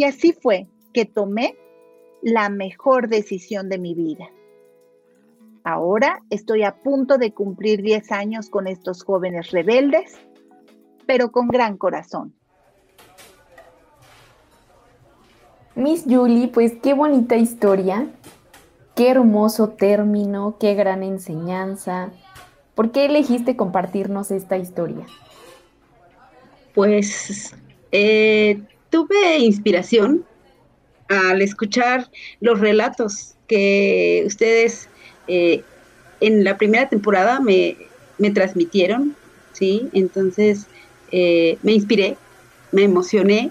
Y 0.00 0.04
así 0.04 0.32
fue 0.32 0.66
que 0.94 1.04
tomé 1.04 1.58
la 2.22 2.48
mejor 2.48 3.10
decisión 3.10 3.68
de 3.68 3.76
mi 3.76 3.92
vida. 3.92 4.30
Ahora 5.62 6.22
estoy 6.30 6.62
a 6.62 6.76
punto 6.76 7.18
de 7.18 7.34
cumplir 7.34 7.82
10 7.82 8.10
años 8.10 8.48
con 8.48 8.66
estos 8.66 9.04
jóvenes 9.04 9.50
rebeldes, 9.50 10.18
pero 11.04 11.30
con 11.32 11.48
gran 11.48 11.76
corazón. 11.76 12.32
Miss 15.74 16.04
Julie, 16.08 16.48
pues 16.48 16.72
qué 16.82 16.94
bonita 16.94 17.36
historia, 17.36 18.08
qué 18.94 19.10
hermoso 19.10 19.68
término, 19.68 20.56
qué 20.58 20.74
gran 20.74 21.02
enseñanza. 21.02 22.08
¿Por 22.74 22.90
qué 22.90 23.04
elegiste 23.04 23.54
compartirnos 23.54 24.30
esta 24.30 24.56
historia? 24.56 25.04
Pues 26.74 27.54
eh, 27.92 28.62
tuve 28.90 29.38
inspiración 29.38 30.24
al 31.08 31.42
escuchar 31.42 32.08
los 32.40 32.60
relatos 32.60 33.34
que 33.48 34.22
ustedes 34.26 34.88
eh, 35.26 35.62
en 36.20 36.44
la 36.44 36.56
primera 36.56 36.88
temporada 36.88 37.40
me, 37.40 37.76
transmitieron, 38.34 39.16
¿sí? 39.52 39.88
Entonces 39.92 40.66
eh, 41.10 41.58
me 41.62 41.72
inspiré, 41.72 42.16
me 42.70 42.84
emocioné 42.84 43.50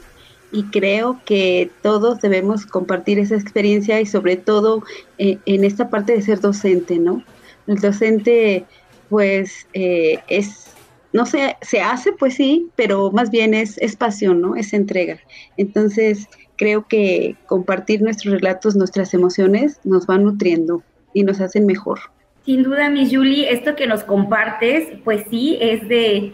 y 0.52 0.64
creo 0.66 1.20
que 1.26 1.70
todos 1.82 2.22
debemos 2.22 2.66
compartir 2.66 3.20
esa 3.20 3.36
experiencia 3.36 4.00
y 4.00 4.06
sobre 4.06 4.38
todo 4.38 4.84
en 5.18 5.66
esta 5.66 5.90
parte 5.90 6.14
de 6.14 6.22
ser 6.22 6.40
docente, 6.40 6.98
¿no? 6.98 7.24
El 7.68 7.76
docente 7.78 8.66
pues 9.10 9.68
es 9.74 10.70
no 11.14 11.26
se, 11.26 11.58
se 11.62 11.82
hace, 11.82 12.12
pues 12.12 12.36
sí, 12.36 12.70
pero 12.76 13.12
más 13.12 13.32
bien 13.32 13.54
es, 13.54 13.78
es 13.80 13.96
pasión, 13.96 14.42
¿no? 14.42 14.56
Es 14.56 14.74
entrega. 14.74 15.20
Entonces, 15.58 16.28
creo 16.58 16.88
que 16.88 17.36
compartir 17.48 18.02
nuestros 18.02 18.34
relatos, 18.36 18.76
nuestras 18.76 19.14
emociones, 19.14 19.80
nos 19.84 20.08
va 20.08 20.18
nutriendo 20.18 20.84
y 21.14 21.24
nos 21.24 21.42
hacen 21.42 21.66
mejor. 21.66 22.00
Sin 22.46 22.64
duda, 22.64 22.90
mi 22.90 23.14
Julie, 23.14 23.52
esto 23.52 23.76
que 23.76 23.88
nos 23.88 24.04
compartes, 24.04 24.88
pues 25.04 25.24
sí, 25.30 25.58
es 25.62 25.88
de, 25.88 26.34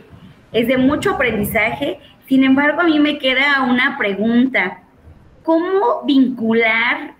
es 0.51 0.67
de 0.67 0.77
mucho 0.77 1.11
aprendizaje. 1.11 1.99
Sin 2.27 2.43
embargo, 2.43 2.81
a 2.81 2.85
mí 2.85 2.99
me 2.99 3.17
queda 3.17 3.63
una 3.63 3.97
pregunta. 3.97 4.81
¿Cómo 5.43 6.01
vincular 6.05 7.13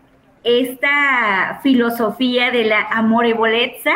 esta 0.43 1.59
filosofía 1.63 2.51
de 2.51 2.65
la 2.65 2.81
amorevolezza 2.89 3.93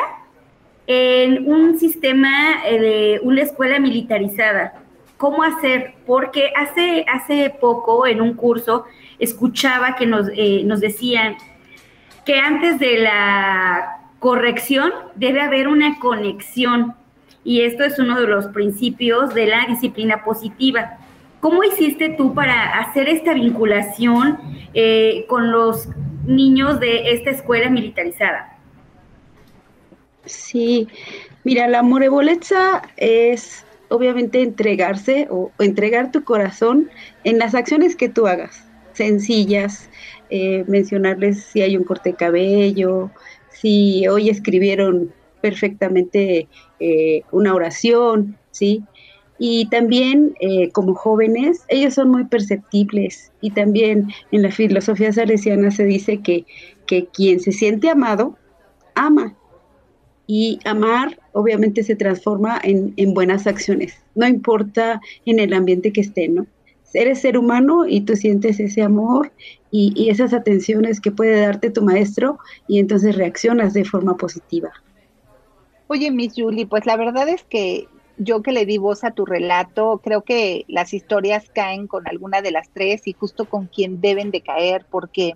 en 0.91 1.47
un 1.47 1.77
sistema 1.77 2.65
eh, 2.65 2.79
de 2.79 3.19
una 3.21 3.43
escuela 3.43 3.79
militarizada. 3.79 4.73
¿Cómo 5.17 5.43
hacer? 5.43 5.93
Porque 6.07 6.51
hace, 6.55 7.05
hace 7.07 7.53
poco 7.61 8.07
en 8.07 8.21
un 8.21 8.33
curso 8.33 8.85
escuchaba 9.19 9.95
que 9.95 10.07
nos, 10.07 10.29
eh, 10.33 10.63
nos 10.65 10.79
decían 10.79 11.35
que 12.25 12.39
antes 12.39 12.79
de 12.79 13.01
la 13.01 13.99
corrección 14.17 14.91
debe 15.13 15.41
haber 15.41 15.67
una 15.67 15.99
conexión 15.99 16.95
y 17.43 17.61
esto 17.61 17.83
es 17.83 17.99
uno 17.99 18.19
de 18.19 18.25
los 18.25 18.47
principios 18.47 19.35
de 19.35 19.45
la 19.45 19.67
disciplina 19.67 20.23
positiva. 20.23 20.97
¿Cómo 21.39 21.63
hiciste 21.63 22.09
tú 22.17 22.33
para 22.33 22.79
hacer 22.79 23.09
esta 23.09 23.35
vinculación 23.35 24.39
eh, 24.73 25.25
con 25.29 25.51
los 25.51 25.87
niños 26.25 26.79
de 26.79 27.11
esta 27.11 27.29
escuela 27.29 27.69
militarizada? 27.69 28.58
Sí, 30.25 30.87
mira, 31.43 31.67
la 31.67 31.81
moreboleza 31.81 32.81
es 32.97 33.65
obviamente 33.89 34.41
entregarse 34.41 35.27
o, 35.29 35.51
entregar 35.59 36.11
tu 36.11 36.23
corazón 36.23 36.89
en 37.23 37.39
las 37.39 37.55
acciones 37.55 37.95
que 37.95 38.09
tú 38.09 38.27
hagas, 38.27 38.65
sencillas, 38.93 39.89
eh, 40.29 40.63
mencionarles 40.67 41.43
si 41.43 41.61
hay 41.61 41.75
un 41.75 41.83
corte 41.83 42.11
de 42.11 42.15
cabello, 42.15 43.11
si 43.49 44.07
hoy 44.07 44.29
escribieron 44.29 45.11
perfectamente 45.41 46.47
eh, 46.79 47.23
una 47.31 47.53
oración, 47.53 48.37
¿sí? 48.51 48.83
Y 49.41 49.67
también 49.69 50.35
eh, 50.41 50.69
como 50.71 50.95
jóvenes, 50.95 51.63
ellos 51.69 51.93
son 51.93 52.09
muy 52.09 52.25
perceptibles 52.25 53.31
y 53.39 53.51
también 53.51 54.09
en 54.33 54.41
la 54.41 54.51
filosofía 54.51 55.13
salesiana 55.13 55.71
se 55.71 55.85
dice 55.85 56.21
que, 56.21 56.45
que 56.85 57.07
quien 57.07 57.39
se 57.39 57.53
siente 57.53 57.89
amado, 57.89 58.37
ama 58.95 59.33
y 60.31 60.59
amar 60.63 61.19
obviamente 61.33 61.81
se 61.81 61.95
transforma 61.95 62.61
en, 62.61 63.15
buenas 63.15 63.47
acciones, 63.47 63.95
no 64.13 64.27
importa 64.27 65.01
en 65.25 65.39
el 65.39 65.53
ambiente 65.53 65.91
que 65.91 66.01
esté, 66.01 66.27
¿no? 66.27 66.45
Eres 66.93 67.21
ser 67.21 67.35
humano 67.35 67.87
y 67.87 68.01
tú 68.01 68.15
sientes 68.15 68.59
ese 68.59 68.83
amor 68.83 69.31
y, 69.71 69.91
y 69.95 70.11
esas 70.11 70.35
atenciones 70.35 71.01
que 71.01 71.09
puede 71.09 71.41
darte 71.41 71.71
tu 71.71 71.81
maestro 71.81 72.37
y 72.67 72.77
entonces 72.77 73.15
reaccionas 73.15 73.73
de 73.73 73.85
forma 73.85 74.17
positiva. 74.17 74.69
Oye, 75.87 76.11
Miss 76.11 76.33
Julie, 76.35 76.67
pues 76.67 76.85
la 76.85 76.95
verdad 76.95 77.27
es 77.27 77.43
que 77.43 77.87
yo 78.17 78.43
que 78.43 78.51
le 78.51 78.67
di 78.67 78.77
voz 78.77 79.03
a 79.03 79.11
tu 79.11 79.25
relato, 79.25 79.99
creo 80.03 80.21
que 80.21 80.63
las 80.67 80.93
historias 80.93 81.49
caen 81.49 81.87
con 81.87 82.07
alguna 82.07 82.43
de 82.43 82.51
las 82.51 82.69
tres 82.69 83.07
y 83.07 83.13
justo 83.13 83.45
con 83.45 83.65
quien 83.65 83.99
deben 83.99 84.29
de 84.29 84.41
caer, 84.41 84.85
porque 84.91 85.33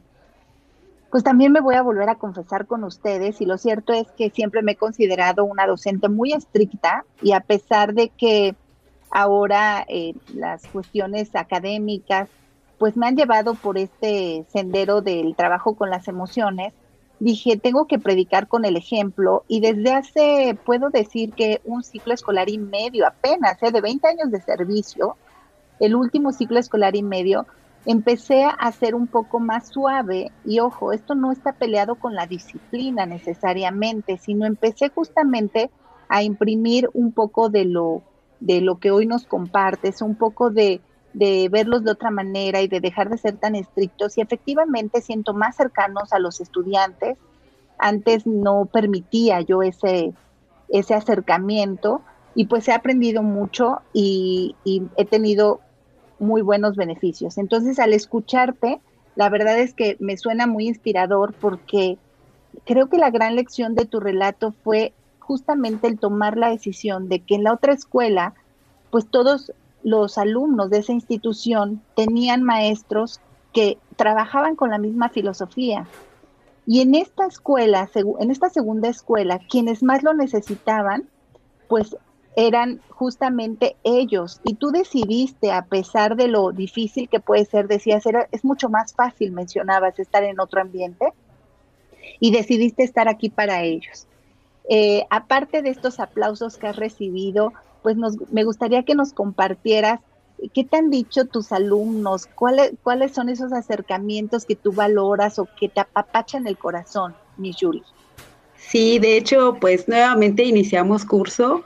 pues 1.14 1.24
también 1.24 1.52
me 1.52 1.62
voy 1.62 1.76
a 1.76 1.84
volver 1.84 2.10
a 2.10 2.16
confesar 2.16 2.66
con 2.66 2.84
ustedes 2.84 3.40
y 3.40 3.46
lo 3.46 3.60
cierto 3.60 3.94
es 3.94 4.08
que 4.18 4.32
siempre 4.32 4.64
me 4.64 4.72
he 4.72 4.76
considerado 4.76 5.46
una 5.46 5.68
docente 5.68 6.10
muy 6.10 6.34
estricta 6.34 7.06
y 7.22 7.34
a 7.34 7.42
pesar 7.42 7.94
de 7.94 8.10
que 8.10 8.56
ahora 9.12 9.86
eh, 9.88 10.16
las 10.34 10.66
cuestiones 10.66 11.36
académicas 11.36 12.30
pues 12.80 12.98
me 12.98 13.06
han 13.06 13.16
llevado 13.16 13.54
por 13.54 13.78
este 13.78 14.44
sendero 14.52 15.02
del 15.02 15.36
trabajo 15.36 15.76
con 15.76 15.92
las 15.92 16.08
emociones, 16.08 16.74
dije, 17.20 17.58
tengo 17.58 17.86
que 17.86 18.00
predicar 18.00 18.48
con 18.48 18.66
el 18.66 18.76
ejemplo 18.76 19.44
y 19.48 19.60
desde 19.60 19.94
hace, 19.94 20.58
puedo 20.66 20.90
decir 20.90 21.34
que 21.34 21.62
un 21.64 21.84
ciclo 21.84 22.16
escolar 22.16 22.50
y 22.50 22.58
medio 22.58 23.06
apenas, 23.06 23.62
¿eh? 23.62 23.72
de 23.72 23.82
20 23.82 24.08
años 24.08 24.32
de 24.32 24.42
servicio, 24.42 25.16
el 25.80 25.94
último 25.94 26.32
ciclo 26.32 26.58
escolar 26.58 26.96
y 26.96 27.04
medio, 27.04 27.46
empecé 27.86 28.46
a 28.46 28.72
ser 28.72 28.96
un 28.96 29.08
poco 29.08 29.40
más 29.40 29.68
suave 29.70 30.32
y 30.46 30.60
ojo, 30.60 30.94
esto 30.94 31.16
no 31.16 31.32
está 31.32 31.54
peleado 31.54 31.96
con 31.96 32.16
la 32.16 32.28
disciplina 32.28 33.06
necesariamente, 33.06 34.18
sino 34.18 34.46
empecé 34.46 34.90
justamente 34.90 35.70
a 36.08 36.24
imprimir 36.24 36.90
un 36.94 37.12
poco 37.12 37.50
de 37.50 37.66
lo, 37.66 38.04
de 38.40 38.62
lo 38.62 38.80
que 38.80 38.92
hoy 38.92 39.06
nos 39.06 39.26
compartes, 39.26 40.02
un 40.02 40.16
poco 40.16 40.50
de, 40.50 40.82
de 41.14 41.50
verlos 41.50 41.84
de 41.84 41.92
otra 41.92 42.12
manera 42.12 42.62
y 42.62 42.68
de 42.68 42.80
dejar 42.80 43.10
de 43.10 43.18
ser 43.18 43.38
tan 43.38 43.56
estrictos 43.56 44.18
y 44.18 44.22
efectivamente 44.22 45.02
siento 45.02 45.34
más 45.34 45.56
cercanos 45.56 46.14
a 46.14 46.20
los 46.20 46.40
estudiantes. 46.40 47.18
Antes 47.78 48.26
no 48.26 48.66
permitía 48.66 49.42
yo 49.42 49.62
ese, 49.62 50.14
ese 50.70 50.94
acercamiento 50.94 52.02
y 52.36 52.46
pues 52.46 52.68
he 52.68 52.74
aprendido 52.74 53.24
mucho 53.24 53.82
y, 53.92 54.56
y 54.64 54.84
he 54.96 55.06
tenido 55.06 55.60
muy 56.24 56.42
buenos 56.42 56.76
beneficios. 56.76 57.38
Entonces, 57.38 57.80
al 57.80 57.94
escucharte, 57.94 58.82
la 59.16 59.30
verdad 59.30 59.60
es 59.60 59.74
que 59.74 59.98
me 60.00 60.18
suena 60.18 60.48
muy 60.48 60.68
inspirador 60.68 61.34
porque 61.34 61.98
creo 62.66 62.90
que 62.90 62.98
la 62.98 63.12
gran 63.12 63.36
lección 63.36 63.76
de 63.76 63.86
tu 63.86 64.00
relato 64.00 64.54
fue 64.64 64.94
justamente 65.20 65.88
el 65.88 66.00
tomar 66.00 66.38
la 66.38 66.50
decisión 66.50 67.10
de 67.10 67.20
que 67.20 67.36
en 67.36 67.44
la 67.44 67.54
otra 67.54 67.74
escuela, 67.74 68.34
pues 68.90 69.08
todos 69.08 69.54
los 69.84 70.18
alumnos 70.18 70.70
de 70.70 70.80
esa 70.80 70.94
institución 70.94 71.82
tenían 71.96 72.44
maestros 72.44 73.20
que 73.54 73.78
trabajaban 73.96 74.56
con 74.56 74.70
la 74.70 74.78
misma 74.78 75.10
filosofía. 75.10 75.88
Y 76.66 76.82
en 76.82 76.96
esta 76.96 77.26
escuela, 77.26 77.90
en 78.20 78.32
esta 78.32 78.50
segunda 78.50 78.88
escuela, 78.88 79.40
quienes 79.50 79.84
más 79.84 80.02
lo 80.02 80.14
necesitaban, 80.14 81.10
pues 81.68 81.98
eran 82.36 82.82
justamente 82.90 83.76
ellos. 83.84 84.42
Y 84.44 84.56
tú 84.56 84.72
decidiste, 84.72 85.52
a 85.52 85.66
pesar 85.66 86.16
de 86.16 86.28
lo 86.28 86.52
difícil 86.52 87.10
que 87.10 87.20
puede 87.20 87.46
ser, 87.46 87.68
decías, 87.68 88.06
era, 88.06 88.28
es 88.32 88.44
mucho 88.44 88.70
más 88.70 88.94
fácil, 88.94 89.32
mencionabas, 89.32 90.00
estar 90.00 90.24
en 90.24 90.40
otro 90.40 90.62
ambiente, 90.62 91.14
y 92.20 92.32
decidiste 92.32 92.84
estar 92.84 93.08
aquí 93.08 93.30
para 93.30 93.64
ellos. 93.64 94.08
Eh, 94.70 95.04
aparte 95.10 95.62
de 95.62 95.70
estos 95.70 96.00
aplausos 96.00 96.58
que 96.58 96.68
has 96.68 96.76
recibido, 96.76 97.54
pues 97.82 97.98
nos, 97.98 98.16
me 98.32 98.44
gustaría 98.44 98.84
que 98.84 98.96
nos 98.96 99.14
compartieras 99.14 100.00
qué 100.54 100.64
te 100.64 100.78
han 100.78 100.90
dicho 100.90 101.26
tus 101.26 101.52
alumnos, 101.52 102.26
cuáles, 102.26 102.74
cuáles 102.82 103.14
son 103.14 103.30
esos 103.30 103.54
acercamientos 103.54 104.46
que 104.46 104.56
tú 104.56 104.74
valoras 104.74 105.40
o 105.40 105.48
que 105.60 105.70
te 105.70 105.82
apapachan 105.82 106.48
el 106.48 106.58
corazón, 106.58 107.16
mi 107.38 107.54
Julie. 107.54 107.84
Sí, 108.58 109.00
de 109.00 109.18
hecho, 109.18 109.58
pues 109.60 109.88
nuevamente 109.88 110.44
iniciamos 110.44 111.06
curso 111.06 111.64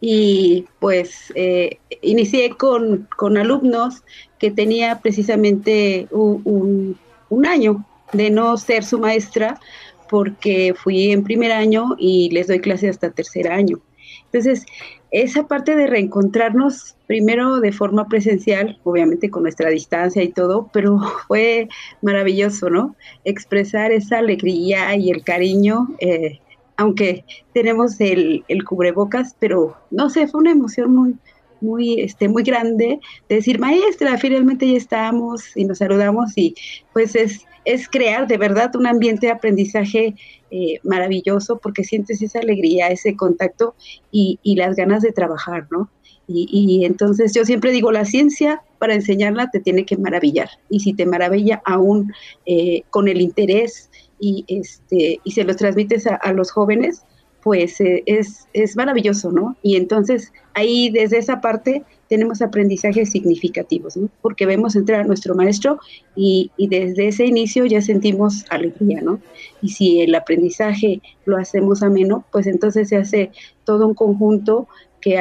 y 0.00 0.66
pues 0.78 1.32
eh, 1.34 1.78
inicié 2.02 2.50
con, 2.50 3.08
alumnos 3.36 4.02
que 4.38 4.50
tenía 4.50 5.00
precisamente 5.00 6.08
un, 6.10 6.98
año 7.46 7.84
de 8.12 8.30
no 8.30 8.56
ser 8.56 8.84
su 8.84 8.98
maestra 8.98 9.60
porque 10.08 10.74
fui 10.76 11.10
en 11.10 11.24
primer 11.24 11.52
año 11.52 11.96
y 11.98 12.30
les 12.30 12.46
doy 12.46 12.60
clase 12.60 12.88
hasta 12.88 13.10
tercer 13.10 13.48
año. 13.48 13.80
Entonces, 14.26 14.64
esa 15.10 15.46
parte 15.46 15.74
de 15.74 15.86
reencontrarnos 15.86 16.96
primero 17.06 17.60
de 17.60 17.72
forma 17.72 18.08
presencial, 18.08 18.78
obviamente 18.84 19.30
con 19.30 19.42
nuestra 19.42 19.70
distancia 19.70 20.22
y 20.22 20.28
todo, 20.28 20.68
pero 20.72 20.98
fue 21.28 21.68
maravilloso, 22.02 22.70
¿no? 22.70 22.94
Expresar 23.24 23.92
esa 23.92 24.18
alegría 24.18 24.94
y 24.96 25.10
el 25.10 25.24
cariño 25.24 25.88
eh, 26.00 26.40
aunque 26.76 27.24
tenemos 27.52 28.00
el, 28.00 28.44
cubrebocas, 28.68 29.36
pero 29.38 29.76
no 29.90 30.10
sé, 30.10 30.26
fue 30.26 30.40
una 30.40 30.52
emoción 30.52 30.94
muy, 30.94 31.14
muy, 31.60 32.00
este, 32.00 32.28
muy 32.28 32.42
grande 32.42 33.00
de 33.28 33.34
decir, 33.34 33.58
maestra, 33.58 34.18
finalmente 34.18 34.70
ya 34.70 34.76
estamos 34.76 35.56
y 35.56 35.64
nos 35.64 35.78
saludamos 35.78 36.36
y 36.36 36.54
pues 36.92 37.14
es, 37.16 37.46
es 37.64 37.88
crear 37.88 38.26
de 38.26 38.36
verdad 38.36 38.74
un 38.76 38.86
ambiente 38.86 39.26
de 39.26 39.32
aprendizaje 39.32 40.14
eh, 40.50 40.78
maravilloso 40.84 41.58
porque 41.58 41.82
sientes 41.82 42.22
esa 42.22 42.38
alegría, 42.38 42.88
ese 42.88 43.16
contacto 43.16 43.74
y, 44.12 44.38
las 44.56 44.76
ganas 44.76 45.02
de 45.02 45.12
trabajar, 45.12 45.66
¿no? 45.70 45.90
Y, 46.28 46.84
entonces 46.84 47.32
yo 47.34 47.44
siempre 47.44 47.70
digo, 47.70 47.92
la 47.92 48.04
ciencia 48.04 48.62
para 48.78 48.94
enseñarla 48.94 49.50
te 49.50 49.60
tiene 49.60 49.84
que 49.84 49.96
maravillar 49.96 50.48
y 50.68 50.80
si 50.80 50.92
te 50.92 51.06
maravilla 51.06 51.62
aún 51.64 52.12
eh, 52.46 52.82
con 52.90 53.06
el 53.06 53.20
interés 53.20 53.90
y, 54.18 54.44
este, 54.48 55.20
y 55.22 55.30
se 55.30 55.44
los 55.44 55.56
transmites 55.56 56.06
a, 56.06 56.32
los 56.32 56.50
jóvenes, 56.50 57.02
pues 57.42 57.80
eh, 57.80 58.02
es, 58.06 58.48
es, 58.52 58.76
maravilloso, 58.76 59.30
¿no? 59.30 59.56
Y 59.62 59.76
entonces 59.76 60.32
ahí 60.54 60.90
desde 60.90 61.18
esa 61.18 61.40
parte 61.40 61.84
tenemos 62.08 62.42
aprendizajes 62.42 63.10
significativos, 63.10 63.96
¿no? 63.96 64.08
Porque 64.20 64.46
vemos 64.46 64.74
entrar 64.74 65.00
a 65.00 65.04
nuestro 65.04 65.34
maestro 65.34 65.78
y, 66.16 66.50
y, 66.56 66.68
desde 66.68 67.08
ese 67.08 67.26
inicio 67.26 67.66
ya 67.66 67.80
sentimos 67.82 68.44
alegría, 68.50 69.00
¿no? 69.00 69.20
Y 69.62 69.70
si 69.70 70.00
el 70.00 70.14
aprendizaje 70.14 71.00
lo 71.24 71.36
hacemos 71.36 71.82
ameno, 71.82 72.24
pues 72.32 72.46
entonces 72.46 72.88
se 72.88 72.96
hace 72.96 73.30
todo 73.64 73.86
un 73.86 73.94
conjunto 73.94 74.66
que, 75.00 75.20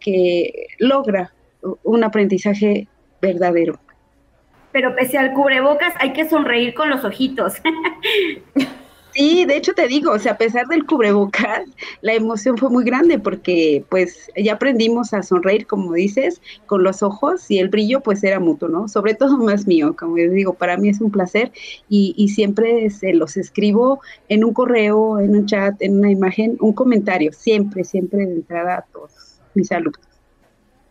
que 0.00 0.68
logra 0.78 1.32
un 1.82 2.04
aprendizaje 2.04 2.88
verdadero 3.20 3.80
pero 4.74 4.96
pese 4.96 5.16
al 5.16 5.32
cubrebocas 5.32 5.94
hay 6.00 6.12
que 6.12 6.28
sonreír 6.28 6.74
con 6.74 6.90
los 6.90 7.04
ojitos. 7.04 7.54
Sí, 9.16 9.44
de 9.44 9.56
hecho 9.56 9.74
te 9.74 9.86
digo, 9.86 10.10
o 10.10 10.18
sea, 10.18 10.32
a 10.32 10.38
pesar 10.38 10.66
del 10.66 10.86
cubrebocas, 10.86 11.68
la 12.00 12.14
emoción 12.14 12.58
fue 12.58 12.68
muy 12.68 12.82
grande 12.82 13.20
porque 13.20 13.84
pues 13.88 14.28
ya 14.36 14.54
aprendimos 14.54 15.14
a 15.14 15.22
sonreír, 15.22 15.68
como 15.68 15.92
dices, 15.92 16.42
con 16.66 16.82
los 16.82 17.00
ojos 17.00 17.48
y 17.48 17.60
el 17.60 17.68
brillo 17.68 18.00
pues 18.00 18.24
era 18.24 18.40
mutuo, 18.40 18.68
¿no? 18.68 18.88
Sobre 18.88 19.14
todo 19.14 19.36
más 19.38 19.68
mío, 19.68 19.94
como 19.96 20.16
les 20.16 20.32
digo, 20.32 20.54
para 20.54 20.76
mí 20.76 20.88
es 20.88 21.00
un 21.00 21.12
placer 21.12 21.52
y, 21.88 22.12
y 22.16 22.30
siempre 22.30 22.90
se 22.90 23.14
los 23.14 23.36
escribo 23.36 24.00
en 24.28 24.42
un 24.42 24.52
correo, 24.52 25.20
en 25.20 25.36
un 25.36 25.46
chat, 25.46 25.80
en 25.80 26.00
una 26.00 26.10
imagen, 26.10 26.56
un 26.58 26.72
comentario, 26.72 27.32
siempre, 27.32 27.84
siempre 27.84 28.26
de 28.26 28.34
entrada 28.34 28.78
a 28.78 28.82
todos 28.82 29.40
mis 29.54 29.70
alumnos. 29.70 30.13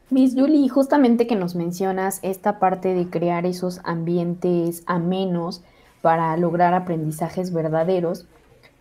Miss 0.09 0.35
Julie, 0.35 0.69
justamente 0.69 1.27
que 1.27 1.35
nos 1.35 1.55
mencionas 1.55 2.19
esta 2.21 2.59
parte 2.59 2.93
de 2.93 3.09
crear 3.09 3.45
esos 3.45 3.79
ambientes 3.83 4.83
amenos 4.85 5.63
para 6.01 6.35
lograr 6.37 6.73
aprendizajes 6.73 7.53
verdaderos, 7.53 8.27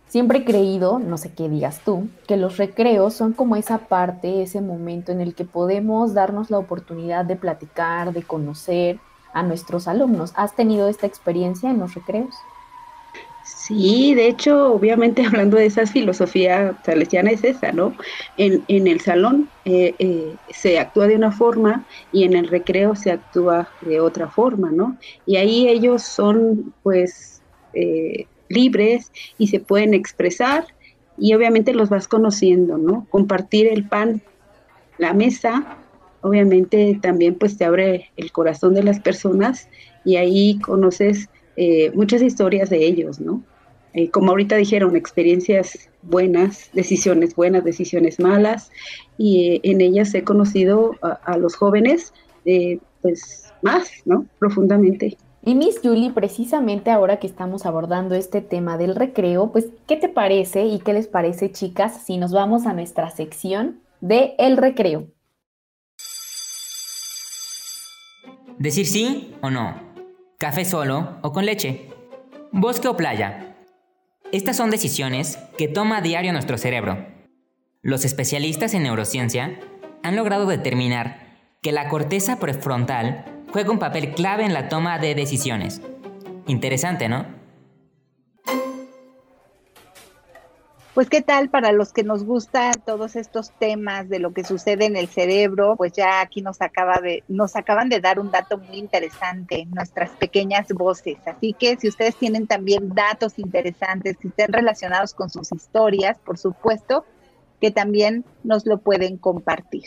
siempre 0.09 0.39
he 0.39 0.45
creído, 0.45 0.99
no 0.99 1.17
sé 1.17 1.33
qué 1.33 1.47
digas 1.49 1.79
tú, 1.83 2.09
que 2.27 2.37
los 2.37 2.57
recreos 2.57 3.13
son 3.13 3.33
como 3.33 3.55
esa 3.55 3.79
parte, 3.79 4.43
ese 4.43 4.61
momento 4.61 5.11
en 5.11 5.21
el 5.21 5.33
que 5.33 5.45
podemos 5.45 6.13
darnos 6.13 6.51
la 6.51 6.59
oportunidad 6.59 7.25
de 7.25 7.37
platicar, 7.37 8.13
de 8.13 8.23
conocer 8.23 8.99
a 9.33 9.41
nuestros 9.41 9.87
alumnos. 9.87 10.33
¿Has 10.35 10.55
tenido 10.55 10.87
esta 10.87 11.07
experiencia 11.07 11.71
en 11.71 11.79
los 11.79 11.95
recreos? 11.95 12.35
Sí, 13.65 14.13
de 14.13 14.27
hecho, 14.27 14.73
obviamente 14.73 15.23
hablando 15.25 15.55
de 15.55 15.67
esa 15.67 15.85
filosofía 15.87 16.77
salesiana 16.83 17.31
es 17.31 17.45
esa, 17.45 17.71
¿no? 17.71 17.95
En, 18.35 18.65
el 18.67 18.99
salón 18.99 19.47
eh, 19.63 19.95
eh, 19.99 20.35
se 20.49 20.79
actúa 20.79 21.07
de 21.07 21.15
una 21.15 21.31
forma 21.31 21.85
y 22.11 22.25
en 22.25 22.33
el 22.33 22.49
recreo 22.49 22.93
se 22.95 23.11
actúa 23.11 23.69
de 23.79 24.01
otra 24.01 24.29
forma, 24.29 24.69
¿no? 24.69 24.97
Y 25.25 25.37
ahí 25.37 25.69
ellos 25.69 26.03
son, 26.03 26.73
pues, 26.83 27.41
eh, 27.73 28.27
libres 28.49 29.13
y 29.37 29.47
se 29.47 29.61
pueden 29.61 29.93
expresar 29.93 30.65
y 31.17 31.33
obviamente 31.33 31.73
los 31.73 31.87
vas 31.87 32.09
conociendo, 32.09 32.77
¿no? 32.77 33.07
Compartir 33.09 33.67
el 33.67 33.87
pan, 33.87 34.21
la 34.97 35.13
mesa, 35.13 35.77
obviamente 36.19 36.99
también 37.01 37.35
pues 37.35 37.57
te 37.57 37.63
abre 37.63 38.09
el 38.17 38.33
corazón 38.33 38.73
de 38.73 38.83
las 38.83 38.99
personas 38.99 39.69
y 40.03 40.17
ahí 40.17 40.59
conoces 40.59 41.29
eh, 41.55 41.91
muchas 41.93 42.21
historias 42.21 42.69
de 42.69 42.85
ellos, 42.85 43.21
¿no? 43.21 43.41
Eh, 43.93 44.09
como 44.09 44.31
ahorita 44.31 44.55
dijeron, 44.55 44.95
experiencias 44.95 45.89
buenas, 46.01 46.69
decisiones 46.73 47.35
buenas, 47.35 47.63
decisiones 47.63 48.19
malas, 48.19 48.71
y 49.17 49.47
eh, 49.47 49.61
en 49.63 49.81
ellas 49.81 50.13
he 50.13 50.23
conocido 50.23 50.95
a, 51.01 51.37
los 51.37 51.55
jóvenes, 51.55 52.13
pues 53.01 53.53
más, 53.61 53.89
¿no? 54.05 54.25
Profundamente. 54.39 55.17
Y 55.45 55.55
Miss 55.55 55.79
Julie, 55.83 56.11
precisamente 56.11 56.89
ahora 56.89 57.17
que 57.17 57.27
estamos 57.27 57.65
abordando 57.65 58.15
este 58.15 58.41
tema 58.41 58.77
del 58.77 58.95
recreo, 58.95 59.51
pues, 59.51 59.67
¿qué 59.87 59.97
te 59.97 60.09
parece 60.09 60.65
y 60.65 60.79
qué 60.79 60.93
les 60.93 61.07
parece, 61.07 61.51
chicas, 61.51 62.01
si 62.05 62.17
nos 62.17 62.31
vamos 62.31 62.65
a 62.65 62.73
nuestra 62.73 63.09
sección 63.09 63.79
de 63.99 64.35
El 64.37 64.57
Recreo? 64.57 65.07
Decir 68.57 68.85
sí 68.85 69.33
o 69.41 69.49
no 69.49 69.93
café 70.43 70.65
solo 70.65 71.19
o 71.21 71.31
con 71.31 71.45
leche, 71.45 71.87
bosque 72.51 72.89
o 72.89 72.97
playa. 72.97 73.52
Estas 74.33 74.57
son 74.57 74.71
decisiones 74.71 75.37
que 75.59 75.67
toma 75.67 75.97
a 75.97 76.01
diario 76.01 76.33
nuestro 76.33 76.57
cerebro. 76.57 77.05
Los 77.83 78.03
especialistas 78.03 78.73
en 78.73 78.81
neurociencia 78.81 79.59
han 80.01 80.15
logrado 80.15 80.47
determinar 80.47 81.37
que 81.61 81.71
la 81.71 81.87
corteza 81.87 82.39
prefrontal 82.39 83.25
juega 83.51 83.69
un 83.69 83.77
papel 83.77 84.15
clave 84.15 84.43
en 84.43 84.53
la 84.55 84.69
toma 84.69 84.97
de 84.97 85.13
decisiones. 85.13 85.83
Interesante, 86.47 87.09
¿no? 87.09 87.27
Pues 90.93 91.09
qué 91.09 91.23
tal 91.23 91.49
para 91.49 91.71
los 91.71 91.91
que 91.91 92.03
nos 92.03 92.23
gustan 92.23 92.71
todos 92.85 93.15
estos 93.15 93.49
temas 93.57 94.09
de 94.09 94.19
lo 94.19 94.31
que 94.31 94.43
sucede 94.43 94.85
en 94.85 94.95
el 94.95 95.07
cerebro, 95.07 95.75
pues 95.75 95.93
ya 95.93 96.21
aquí 96.21 96.43
nos 96.43 96.61
acaba 96.61 96.99
de 97.01 97.23
nos 97.27 97.55
acaban 97.55 97.89
de 97.89 97.99
dar 97.99 98.19
un 98.19 98.29
dato 98.29 98.59
muy 98.59 98.77
interesante, 98.77 99.65
nuestras 99.73 100.11
pequeñas 100.11 100.67
voces. 100.67 101.17
Así 101.25 101.53
que 101.53 101.77
si 101.77 101.87
ustedes 101.87 102.15
tienen 102.15 102.45
también 102.45 102.89
datos 102.89 103.39
interesantes 103.39 104.17
que 104.17 104.27
estén 104.27 104.53
relacionados 104.53 105.15
con 105.15 105.31
sus 105.31 105.51
historias, 105.51 106.19
por 106.19 106.37
supuesto 106.37 107.05
que 107.59 107.71
también 107.71 108.23
nos 108.43 108.67
lo 108.67 108.77
pueden 108.77 109.17
compartir. 109.17 109.85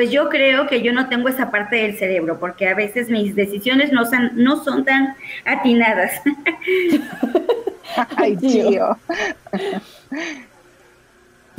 Pues 0.00 0.12
yo 0.12 0.30
creo 0.30 0.66
que 0.66 0.80
yo 0.80 0.94
no 0.94 1.10
tengo 1.10 1.28
esa 1.28 1.50
parte 1.50 1.76
del 1.76 1.98
cerebro, 1.98 2.40
porque 2.40 2.66
a 2.66 2.74
veces 2.74 3.10
mis 3.10 3.34
decisiones 3.34 3.92
no 3.92 4.06
son, 4.06 4.30
no 4.34 4.64
son 4.64 4.86
tan 4.86 5.14
atinadas. 5.44 6.22
Ay, 8.16 8.34
tío. 8.38 8.96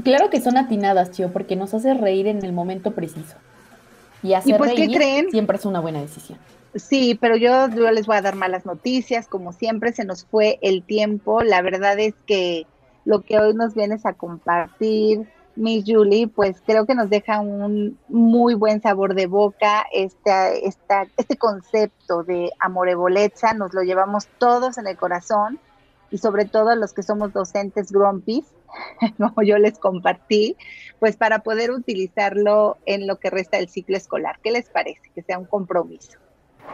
Claro 0.04 0.32
que 0.32 0.42
son 0.42 0.58
atinadas, 0.58 1.12
tío, 1.12 1.32
porque 1.32 1.56
nos 1.56 1.76
hace 1.76 1.94
reír 1.94 2.26
en 2.26 2.44
el 2.44 2.52
momento 2.52 2.96
preciso. 2.96 3.36
Y 4.24 4.34
hacer 4.34 4.58
pues, 4.58 4.72
reír 4.72 4.90
¿qué 4.90 4.98
creen? 4.98 5.30
siempre 5.30 5.58
es 5.58 5.66
una 5.66 5.80
buena 5.80 6.02
decisión. 6.02 6.40
Sí, 6.74 7.16
pero 7.22 7.36
yo, 7.36 7.70
yo 7.70 7.92
les 7.92 8.08
voy 8.08 8.16
a 8.16 8.24
dar 8.24 8.34
malas 8.34 8.66
noticias. 8.66 9.28
Como 9.28 9.54
siempre, 9.54 9.94
se 9.94 10.04
nos 10.04 10.26
fue 10.26 10.58
el 10.64 10.82
tiempo. 10.82 11.44
La 11.44 11.62
verdad 11.62 12.00
es 12.00 12.16
que 12.26 12.66
lo 13.06 13.22
que 13.22 13.38
hoy 13.38 13.54
nos 13.54 13.76
vienes 13.76 14.04
a 14.08 14.14
compartir, 14.14 15.28
Miss 15.56 15.84
Julie, 15.86 16.28
pues 16.28 16.62
creo 16.66 16.86
que 16.86 16.96
nos 16.96 17.10
deja 17.10 17.40
un 17.40 17.98
muy 18.08 18.54
buen 18.54 18.82
sabor 18.82 19.16
de 19.16 19.28
boca. 19.28 19.86
Esta, 19.92 20.52
esta, 20.54 21.08
este 21.18 21.38
concepto 21.38 22.24
de 22.24 22.52
amoreboleza 22.60 23.54
nos 23.54 23.74
lo 23.74 23.82
llevamos 23.82 24.28
todos 24.38 24.78
en 24.78 24.88
el 24.88 24.98
corazón 24.98 25.60
y 26.10 26.18
sobre 26.18 26.46
todo 26.46 26.76
los 26.76 26.94
que 26.94 27.04
somos 27.04 27.34
docentes 27.34 27.92
grumpies, 27.92 28.46
como 29.18 29.42
yo 29.44 29.58
les 29.58 29.78
compartí, 29.80 30.58
pues 31.00 31.18
para 31.18 31.40
poder 31.40 31.72
utilizarlo 31.72 32.78
en 32.86 33.08
lo 33.08 33.18
que 33.18 33.30
resta 33.30 33.58
del 33.58 33.70
ciclo 33.70 33.98
escolar. 33.98 34.40
¿Qué 34.44 34.52
les 34.52 34.70
parece? 34.70 35.12
Que 35.14 35.22
sea 35.22 35.40
un 35.40 35.46
compromiso. 35.46 36.20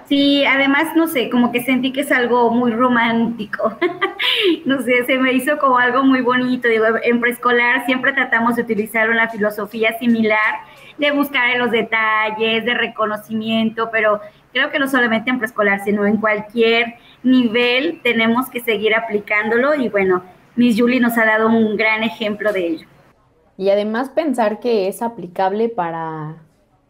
Sí, 0.08 0.46
además, 0.46 0.96
no 0.96 1.08
sé, 1.08 1.30
como 1.30 1.52
que 1.52 1.64
sentí 1.64 1.92
que 1.92 2.02
es 2.02 2.12
algo 2.14 2.50
muy 2.50 2.72
romántico. 2.72 3.78
no 4.66 4.82
sé, 4.82 5.06
se 5.06 5.18
me 5.18 5.34
hizo 5.34 5.58
como 5.58 5.78
algo 5.78 6.04
muy 6.04 6.22
bonito. 6.22 6.70
Digo, 6.70 6.86
en 7.04 7.20
preescolar 7.20 7.86
siempre 7.86 8.14
tratamos 8.14 8.56
de 8.56 8.62
utilizar 8.62 9.10
una 9.10 9.28
filosofía 9.28 10.00
similar, 10.00 10.60
de 10.98 11.12
buscar 11.12 11.50
en 11.50 11.60
los 11.60 11.72
detalles, 11.72 12.64
de 12.64 12.74
reconocimiento, 12.74 13.90
pero 13.92 14.22
creo 14.54 14.72
que 14.72 14.80
no 14.80 14.88
solamente 14.88 15.30
en 15.30 15.40
preescolar, 15.40 15.84
sino 15.84 16.06
en 16.06 16.18
cualquier 16.18 16.96
nivel 17.22 18.00
tenemos 18.02 18.50
que 18.50 18.62
seguir 18.62 18.96
aplicándolo 18.96 19.76
y 19.76 19.90
bueno, 19.90 20.24
Miss 20.56 20.80
Julie 20.80 21.02
nos 21.02 21.18
ha 21.18 21.26
dado 21.26 21.50
un 21.50 21.76
gran 21.76 22.04
ejemplo 22.04 22.54
de 22.54 22.68
ello. 22.68 22.88
Y 23.58 23.70
además 23.72 24.10
pensar 24.10 24.60
que 24.60 24.88
es 24.88 25.02
aplicable 25.02 25.68
para 25.68 26.38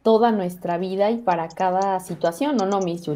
toda 0.07 0.31
nuestra 0.31 0.77
vida 0.77 1.11
y 1.11 1.17
para 1.17 1.49
cada 1.49 1.99
situación, 1.99 2.61
¿o 2.61 2.65
no, 2.65 2.79
Miss? 2.79 3.11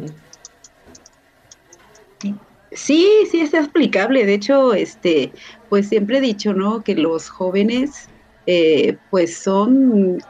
Sí, 2.72 3.08
sí 3.30 3.40
es 3.40 3.54
aplicable. 3.54 4.26
De 4.26 4.34
hecho, 4.34 4.74
este, 4.74 5.32
pues 5.70 5.88
siempre 5.88 6.18
he 6.18 6.20
dicho, 6.20 6.52
¿no? 6.52 6.84
Que 6.84 6.94
los 6.94 7.30
jóvenes, 7.30 8.10
eh, 8.44 8.98
pues 9.10 9.38
son, 9.38 10.22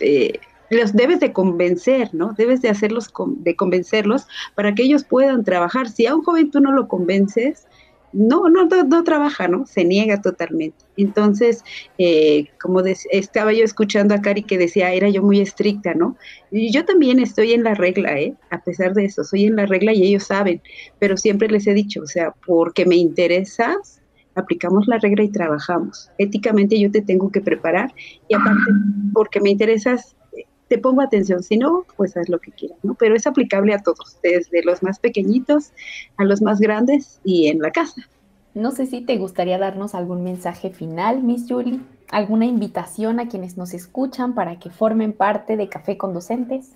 eh, 0.00 0.38
los 0.68 0.92
debes 0.92 1.20
de 1.20 1.32
convencer, 1.32 2.10
¿no? 2.12 2.34
Debes 2.34 2.60
de 2.60 2.68
hacerlos, 2.68 3.10
de 3.38 3.56
convencerlos 3.56 4.26
para 4.54 4.74
que 4.74 4.82
ellos 4.82 5.04
puedan 5.04 5.42
trabajar. 5.42 5.88
Si 5.88 6.06
a 6.06 6.14
un 6.14 6.22
joven 6.22 6.50
tú 6.50 6.60
no 6.60 6.72
lo 6.72 6.86
convences, 6.86 7.66
no, 8.12 8.48
no, 8.48 8.66
no, 8.66 9.04
trabaja, 9.04 9.48
¿no? 9.48 9.66
Se 9.66 9.84
niega 9.84 10.20
totalmente. 10.20 10.84
Entonces, 10.96 11.62
eh, 11.98 12.46
como 12.60 12.80
estaba 12.80 13.52
yo 13.52 13.64
escuchando 13.64 14.14
a 14.14 14.20
Cari 14.20 14.42
que 14.42 14.58
decía, 14.58 14.92
era 14.92 15.08
yo 15.08 15.22
muy 15.22 15.40
estricta, 15.40 15.94
¿no? 15.94 16.16
Y 16.50 16.72
yo 16.72 16.84
también 16.84 17.20
estoy 17.20 17.52
en 17.52 17.64
la 17.64 17.74
regla, 17.74 18.18
¿eh? 18.18 18.34
A 18.50 18.62
pesar 18.62 18.94
de 18.94 19.04
eso, 19.04 19.24
soy 19.24 19.44
en 19.44 19.56
la 19.56 19.66
regla 19.66 19.92
y 19.92 20.02
ellos 20.02 20.24
saben, 20.24 20.60
pero 20.98 21.16
siempre 21.16 21.48
les 21.48 21.66
he 21.66 21.74
dicho, 21.74 22.02
o 22.02 22.06
sea, 22.06 22.34
porque 22.46 22.84
me 22.84 22.96
interesas, 22.96 24.00
aplicamos 24.34 24.86
la 24.86 24.98
regla 24.98 25.24
y 25.24 25.30
trabajamos. 25.30 26.10
Éticamente 26.18 26.78
yo 26.78 26.90
te 26.90 27.02
tengo 27.02 27.30
que 27.30 27.40
preparar 27.40 27.92
y 28.28 28.34
aparte, 28.34 28.70
porque 29.12 29.40
me 29.40 29.50
interesas, 29.50 30.16
te 30.70 30.78
pongo 30.78 31.02
atención, 31.02 31.42
si 31.42 31.56
no, 31.56 31.84
pues 31.96 32.16
haz 32.16 32.28
lo 32.28 32.38
que 32.38 32.52
quieras, 32.52 32.78
¿no? 32.84 32.94
Pero 32.94 33.16
es 33.16 33.26
aplicable 33.26 33.74
a 33.74 33.82
todos, 33.82 34.18
desde 34.22 34.62
los 34.62 34.84
más 34.84 35.00
pequeñitos 35.00 35.72
a 36.16 36.24
los 36.24 36.40
más 36.42 36.60
grandes 36.60 37.20
y 37.24 37.48
en 37.48 37.58
la 37.58 37.72
casa. 37.72 38.08
No 38.54 38.70
sé 38.70 38.86
si 38.86 39.00
te 39.00 39.16
gustaría 39.16 39.58
darnos 39.58 39.96
algún 39.96 40.22
mensaje 40.22 40.70
final, 40.70 41.24
Miss 41.24 41.46
Julie, 41.48 41.80
alguna 42.12 42.46
invitación 42.46 43.18
a 43.18 43.28
quienes 43.28 43.56
nos 43.56 43.74
escuchan 43.74 44.32
para 44.36 44.60
que 44.60 44.70
formen 44.70 45.12
parte 45.12 45.56
de 45.56 45.68
Café 45.68 45.96
con 45.96 46.14
Docentes. 46.14 46.68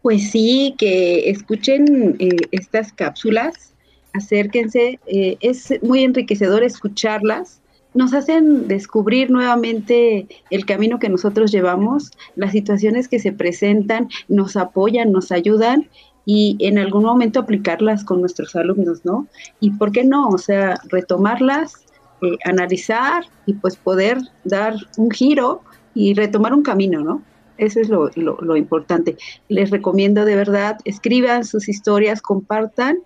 Pues 0.00 0.30
sí, 0.30 0.74
que 0.78 1.28
escuchen 1.28 2.16
eh, 2.18 2.30
estas 2.50 2.94
cápsulas, 2.94 3.74
acérquense, 4.14 4.98
eh, 5.06 5.36
es 5.40 5.70
muy 5.82 6.02
enriquecedor 6.02 6.64
escucharlas 6.64 7.60
nos 7.94 8.14
hacen 8.14 8.68
descubrir 8.68 9.30
nuevamente 9.30 10.26
el 10.50 10.64
camino 10.64 10.98
que 10.98 11.08
nosotros 11.08 11.50
llevamos, 11.50 12.10
las 12.36 12.52
situaciones 12.52 13.08
que 13.08 13.18
se 13.18 13.32
presentan, 13.32 14.08
nos 14.28 14.56
apoyan, 14.56 15.12
nos 15.12 15.32
ayudan 15.32 15.88
y 16.24 16.56
en 16.60 16.78
algún 16.78 17.04
momento 17.04 17.40
aplicarlas 17.40 18.04
con 18.04 18.20
nuestros 18.20 18.54
alumnos, 18.54 19.04
¿no? 19.04 19.26
Y 19.58 19.70
por 19.72 19.90
qué 19.90 20.04
no, 20.04 20.28
o 20.28 20.38
sea, 20.38 20.78
retomarlas, 20.88 21.86
eh, 22.22 22.36
analizar 22.44 23.24
y 23.46 23.54
pues 23.54 23.76
poder 23.76 24.18
dar 24.44 24.74
un 24.96 25.10
giro 25.10 25.62
y 25.94 26.14
retomar 26.14 26.54
un 26.54 26.62
camino, 26.62 27.00
¿no? 27.00 27.22
Eso 27.58 27.80
es 27.80 27.88
lo, 27.88 28.10
lo 28.14 28.56
importante. 28.56 29.16
Les 29.48 29.70
recomiendo 29.70 30.24
de 30.24 30.36
verdad, 30.36 30.78
escriban 30.84 31.44
sus 31.44 31.68
historias, 31.68 32.22
compartan 32.22 32.98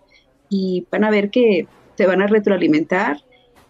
y 0.49 0.87
van 0.93 1.05
a 1.05 1.11
ver 1.11 1.31
que 1.31 1.67
se 1.97 2.07
van 2.07 2.23
a 2.23 2.27
retroalimentar 2.27 3.19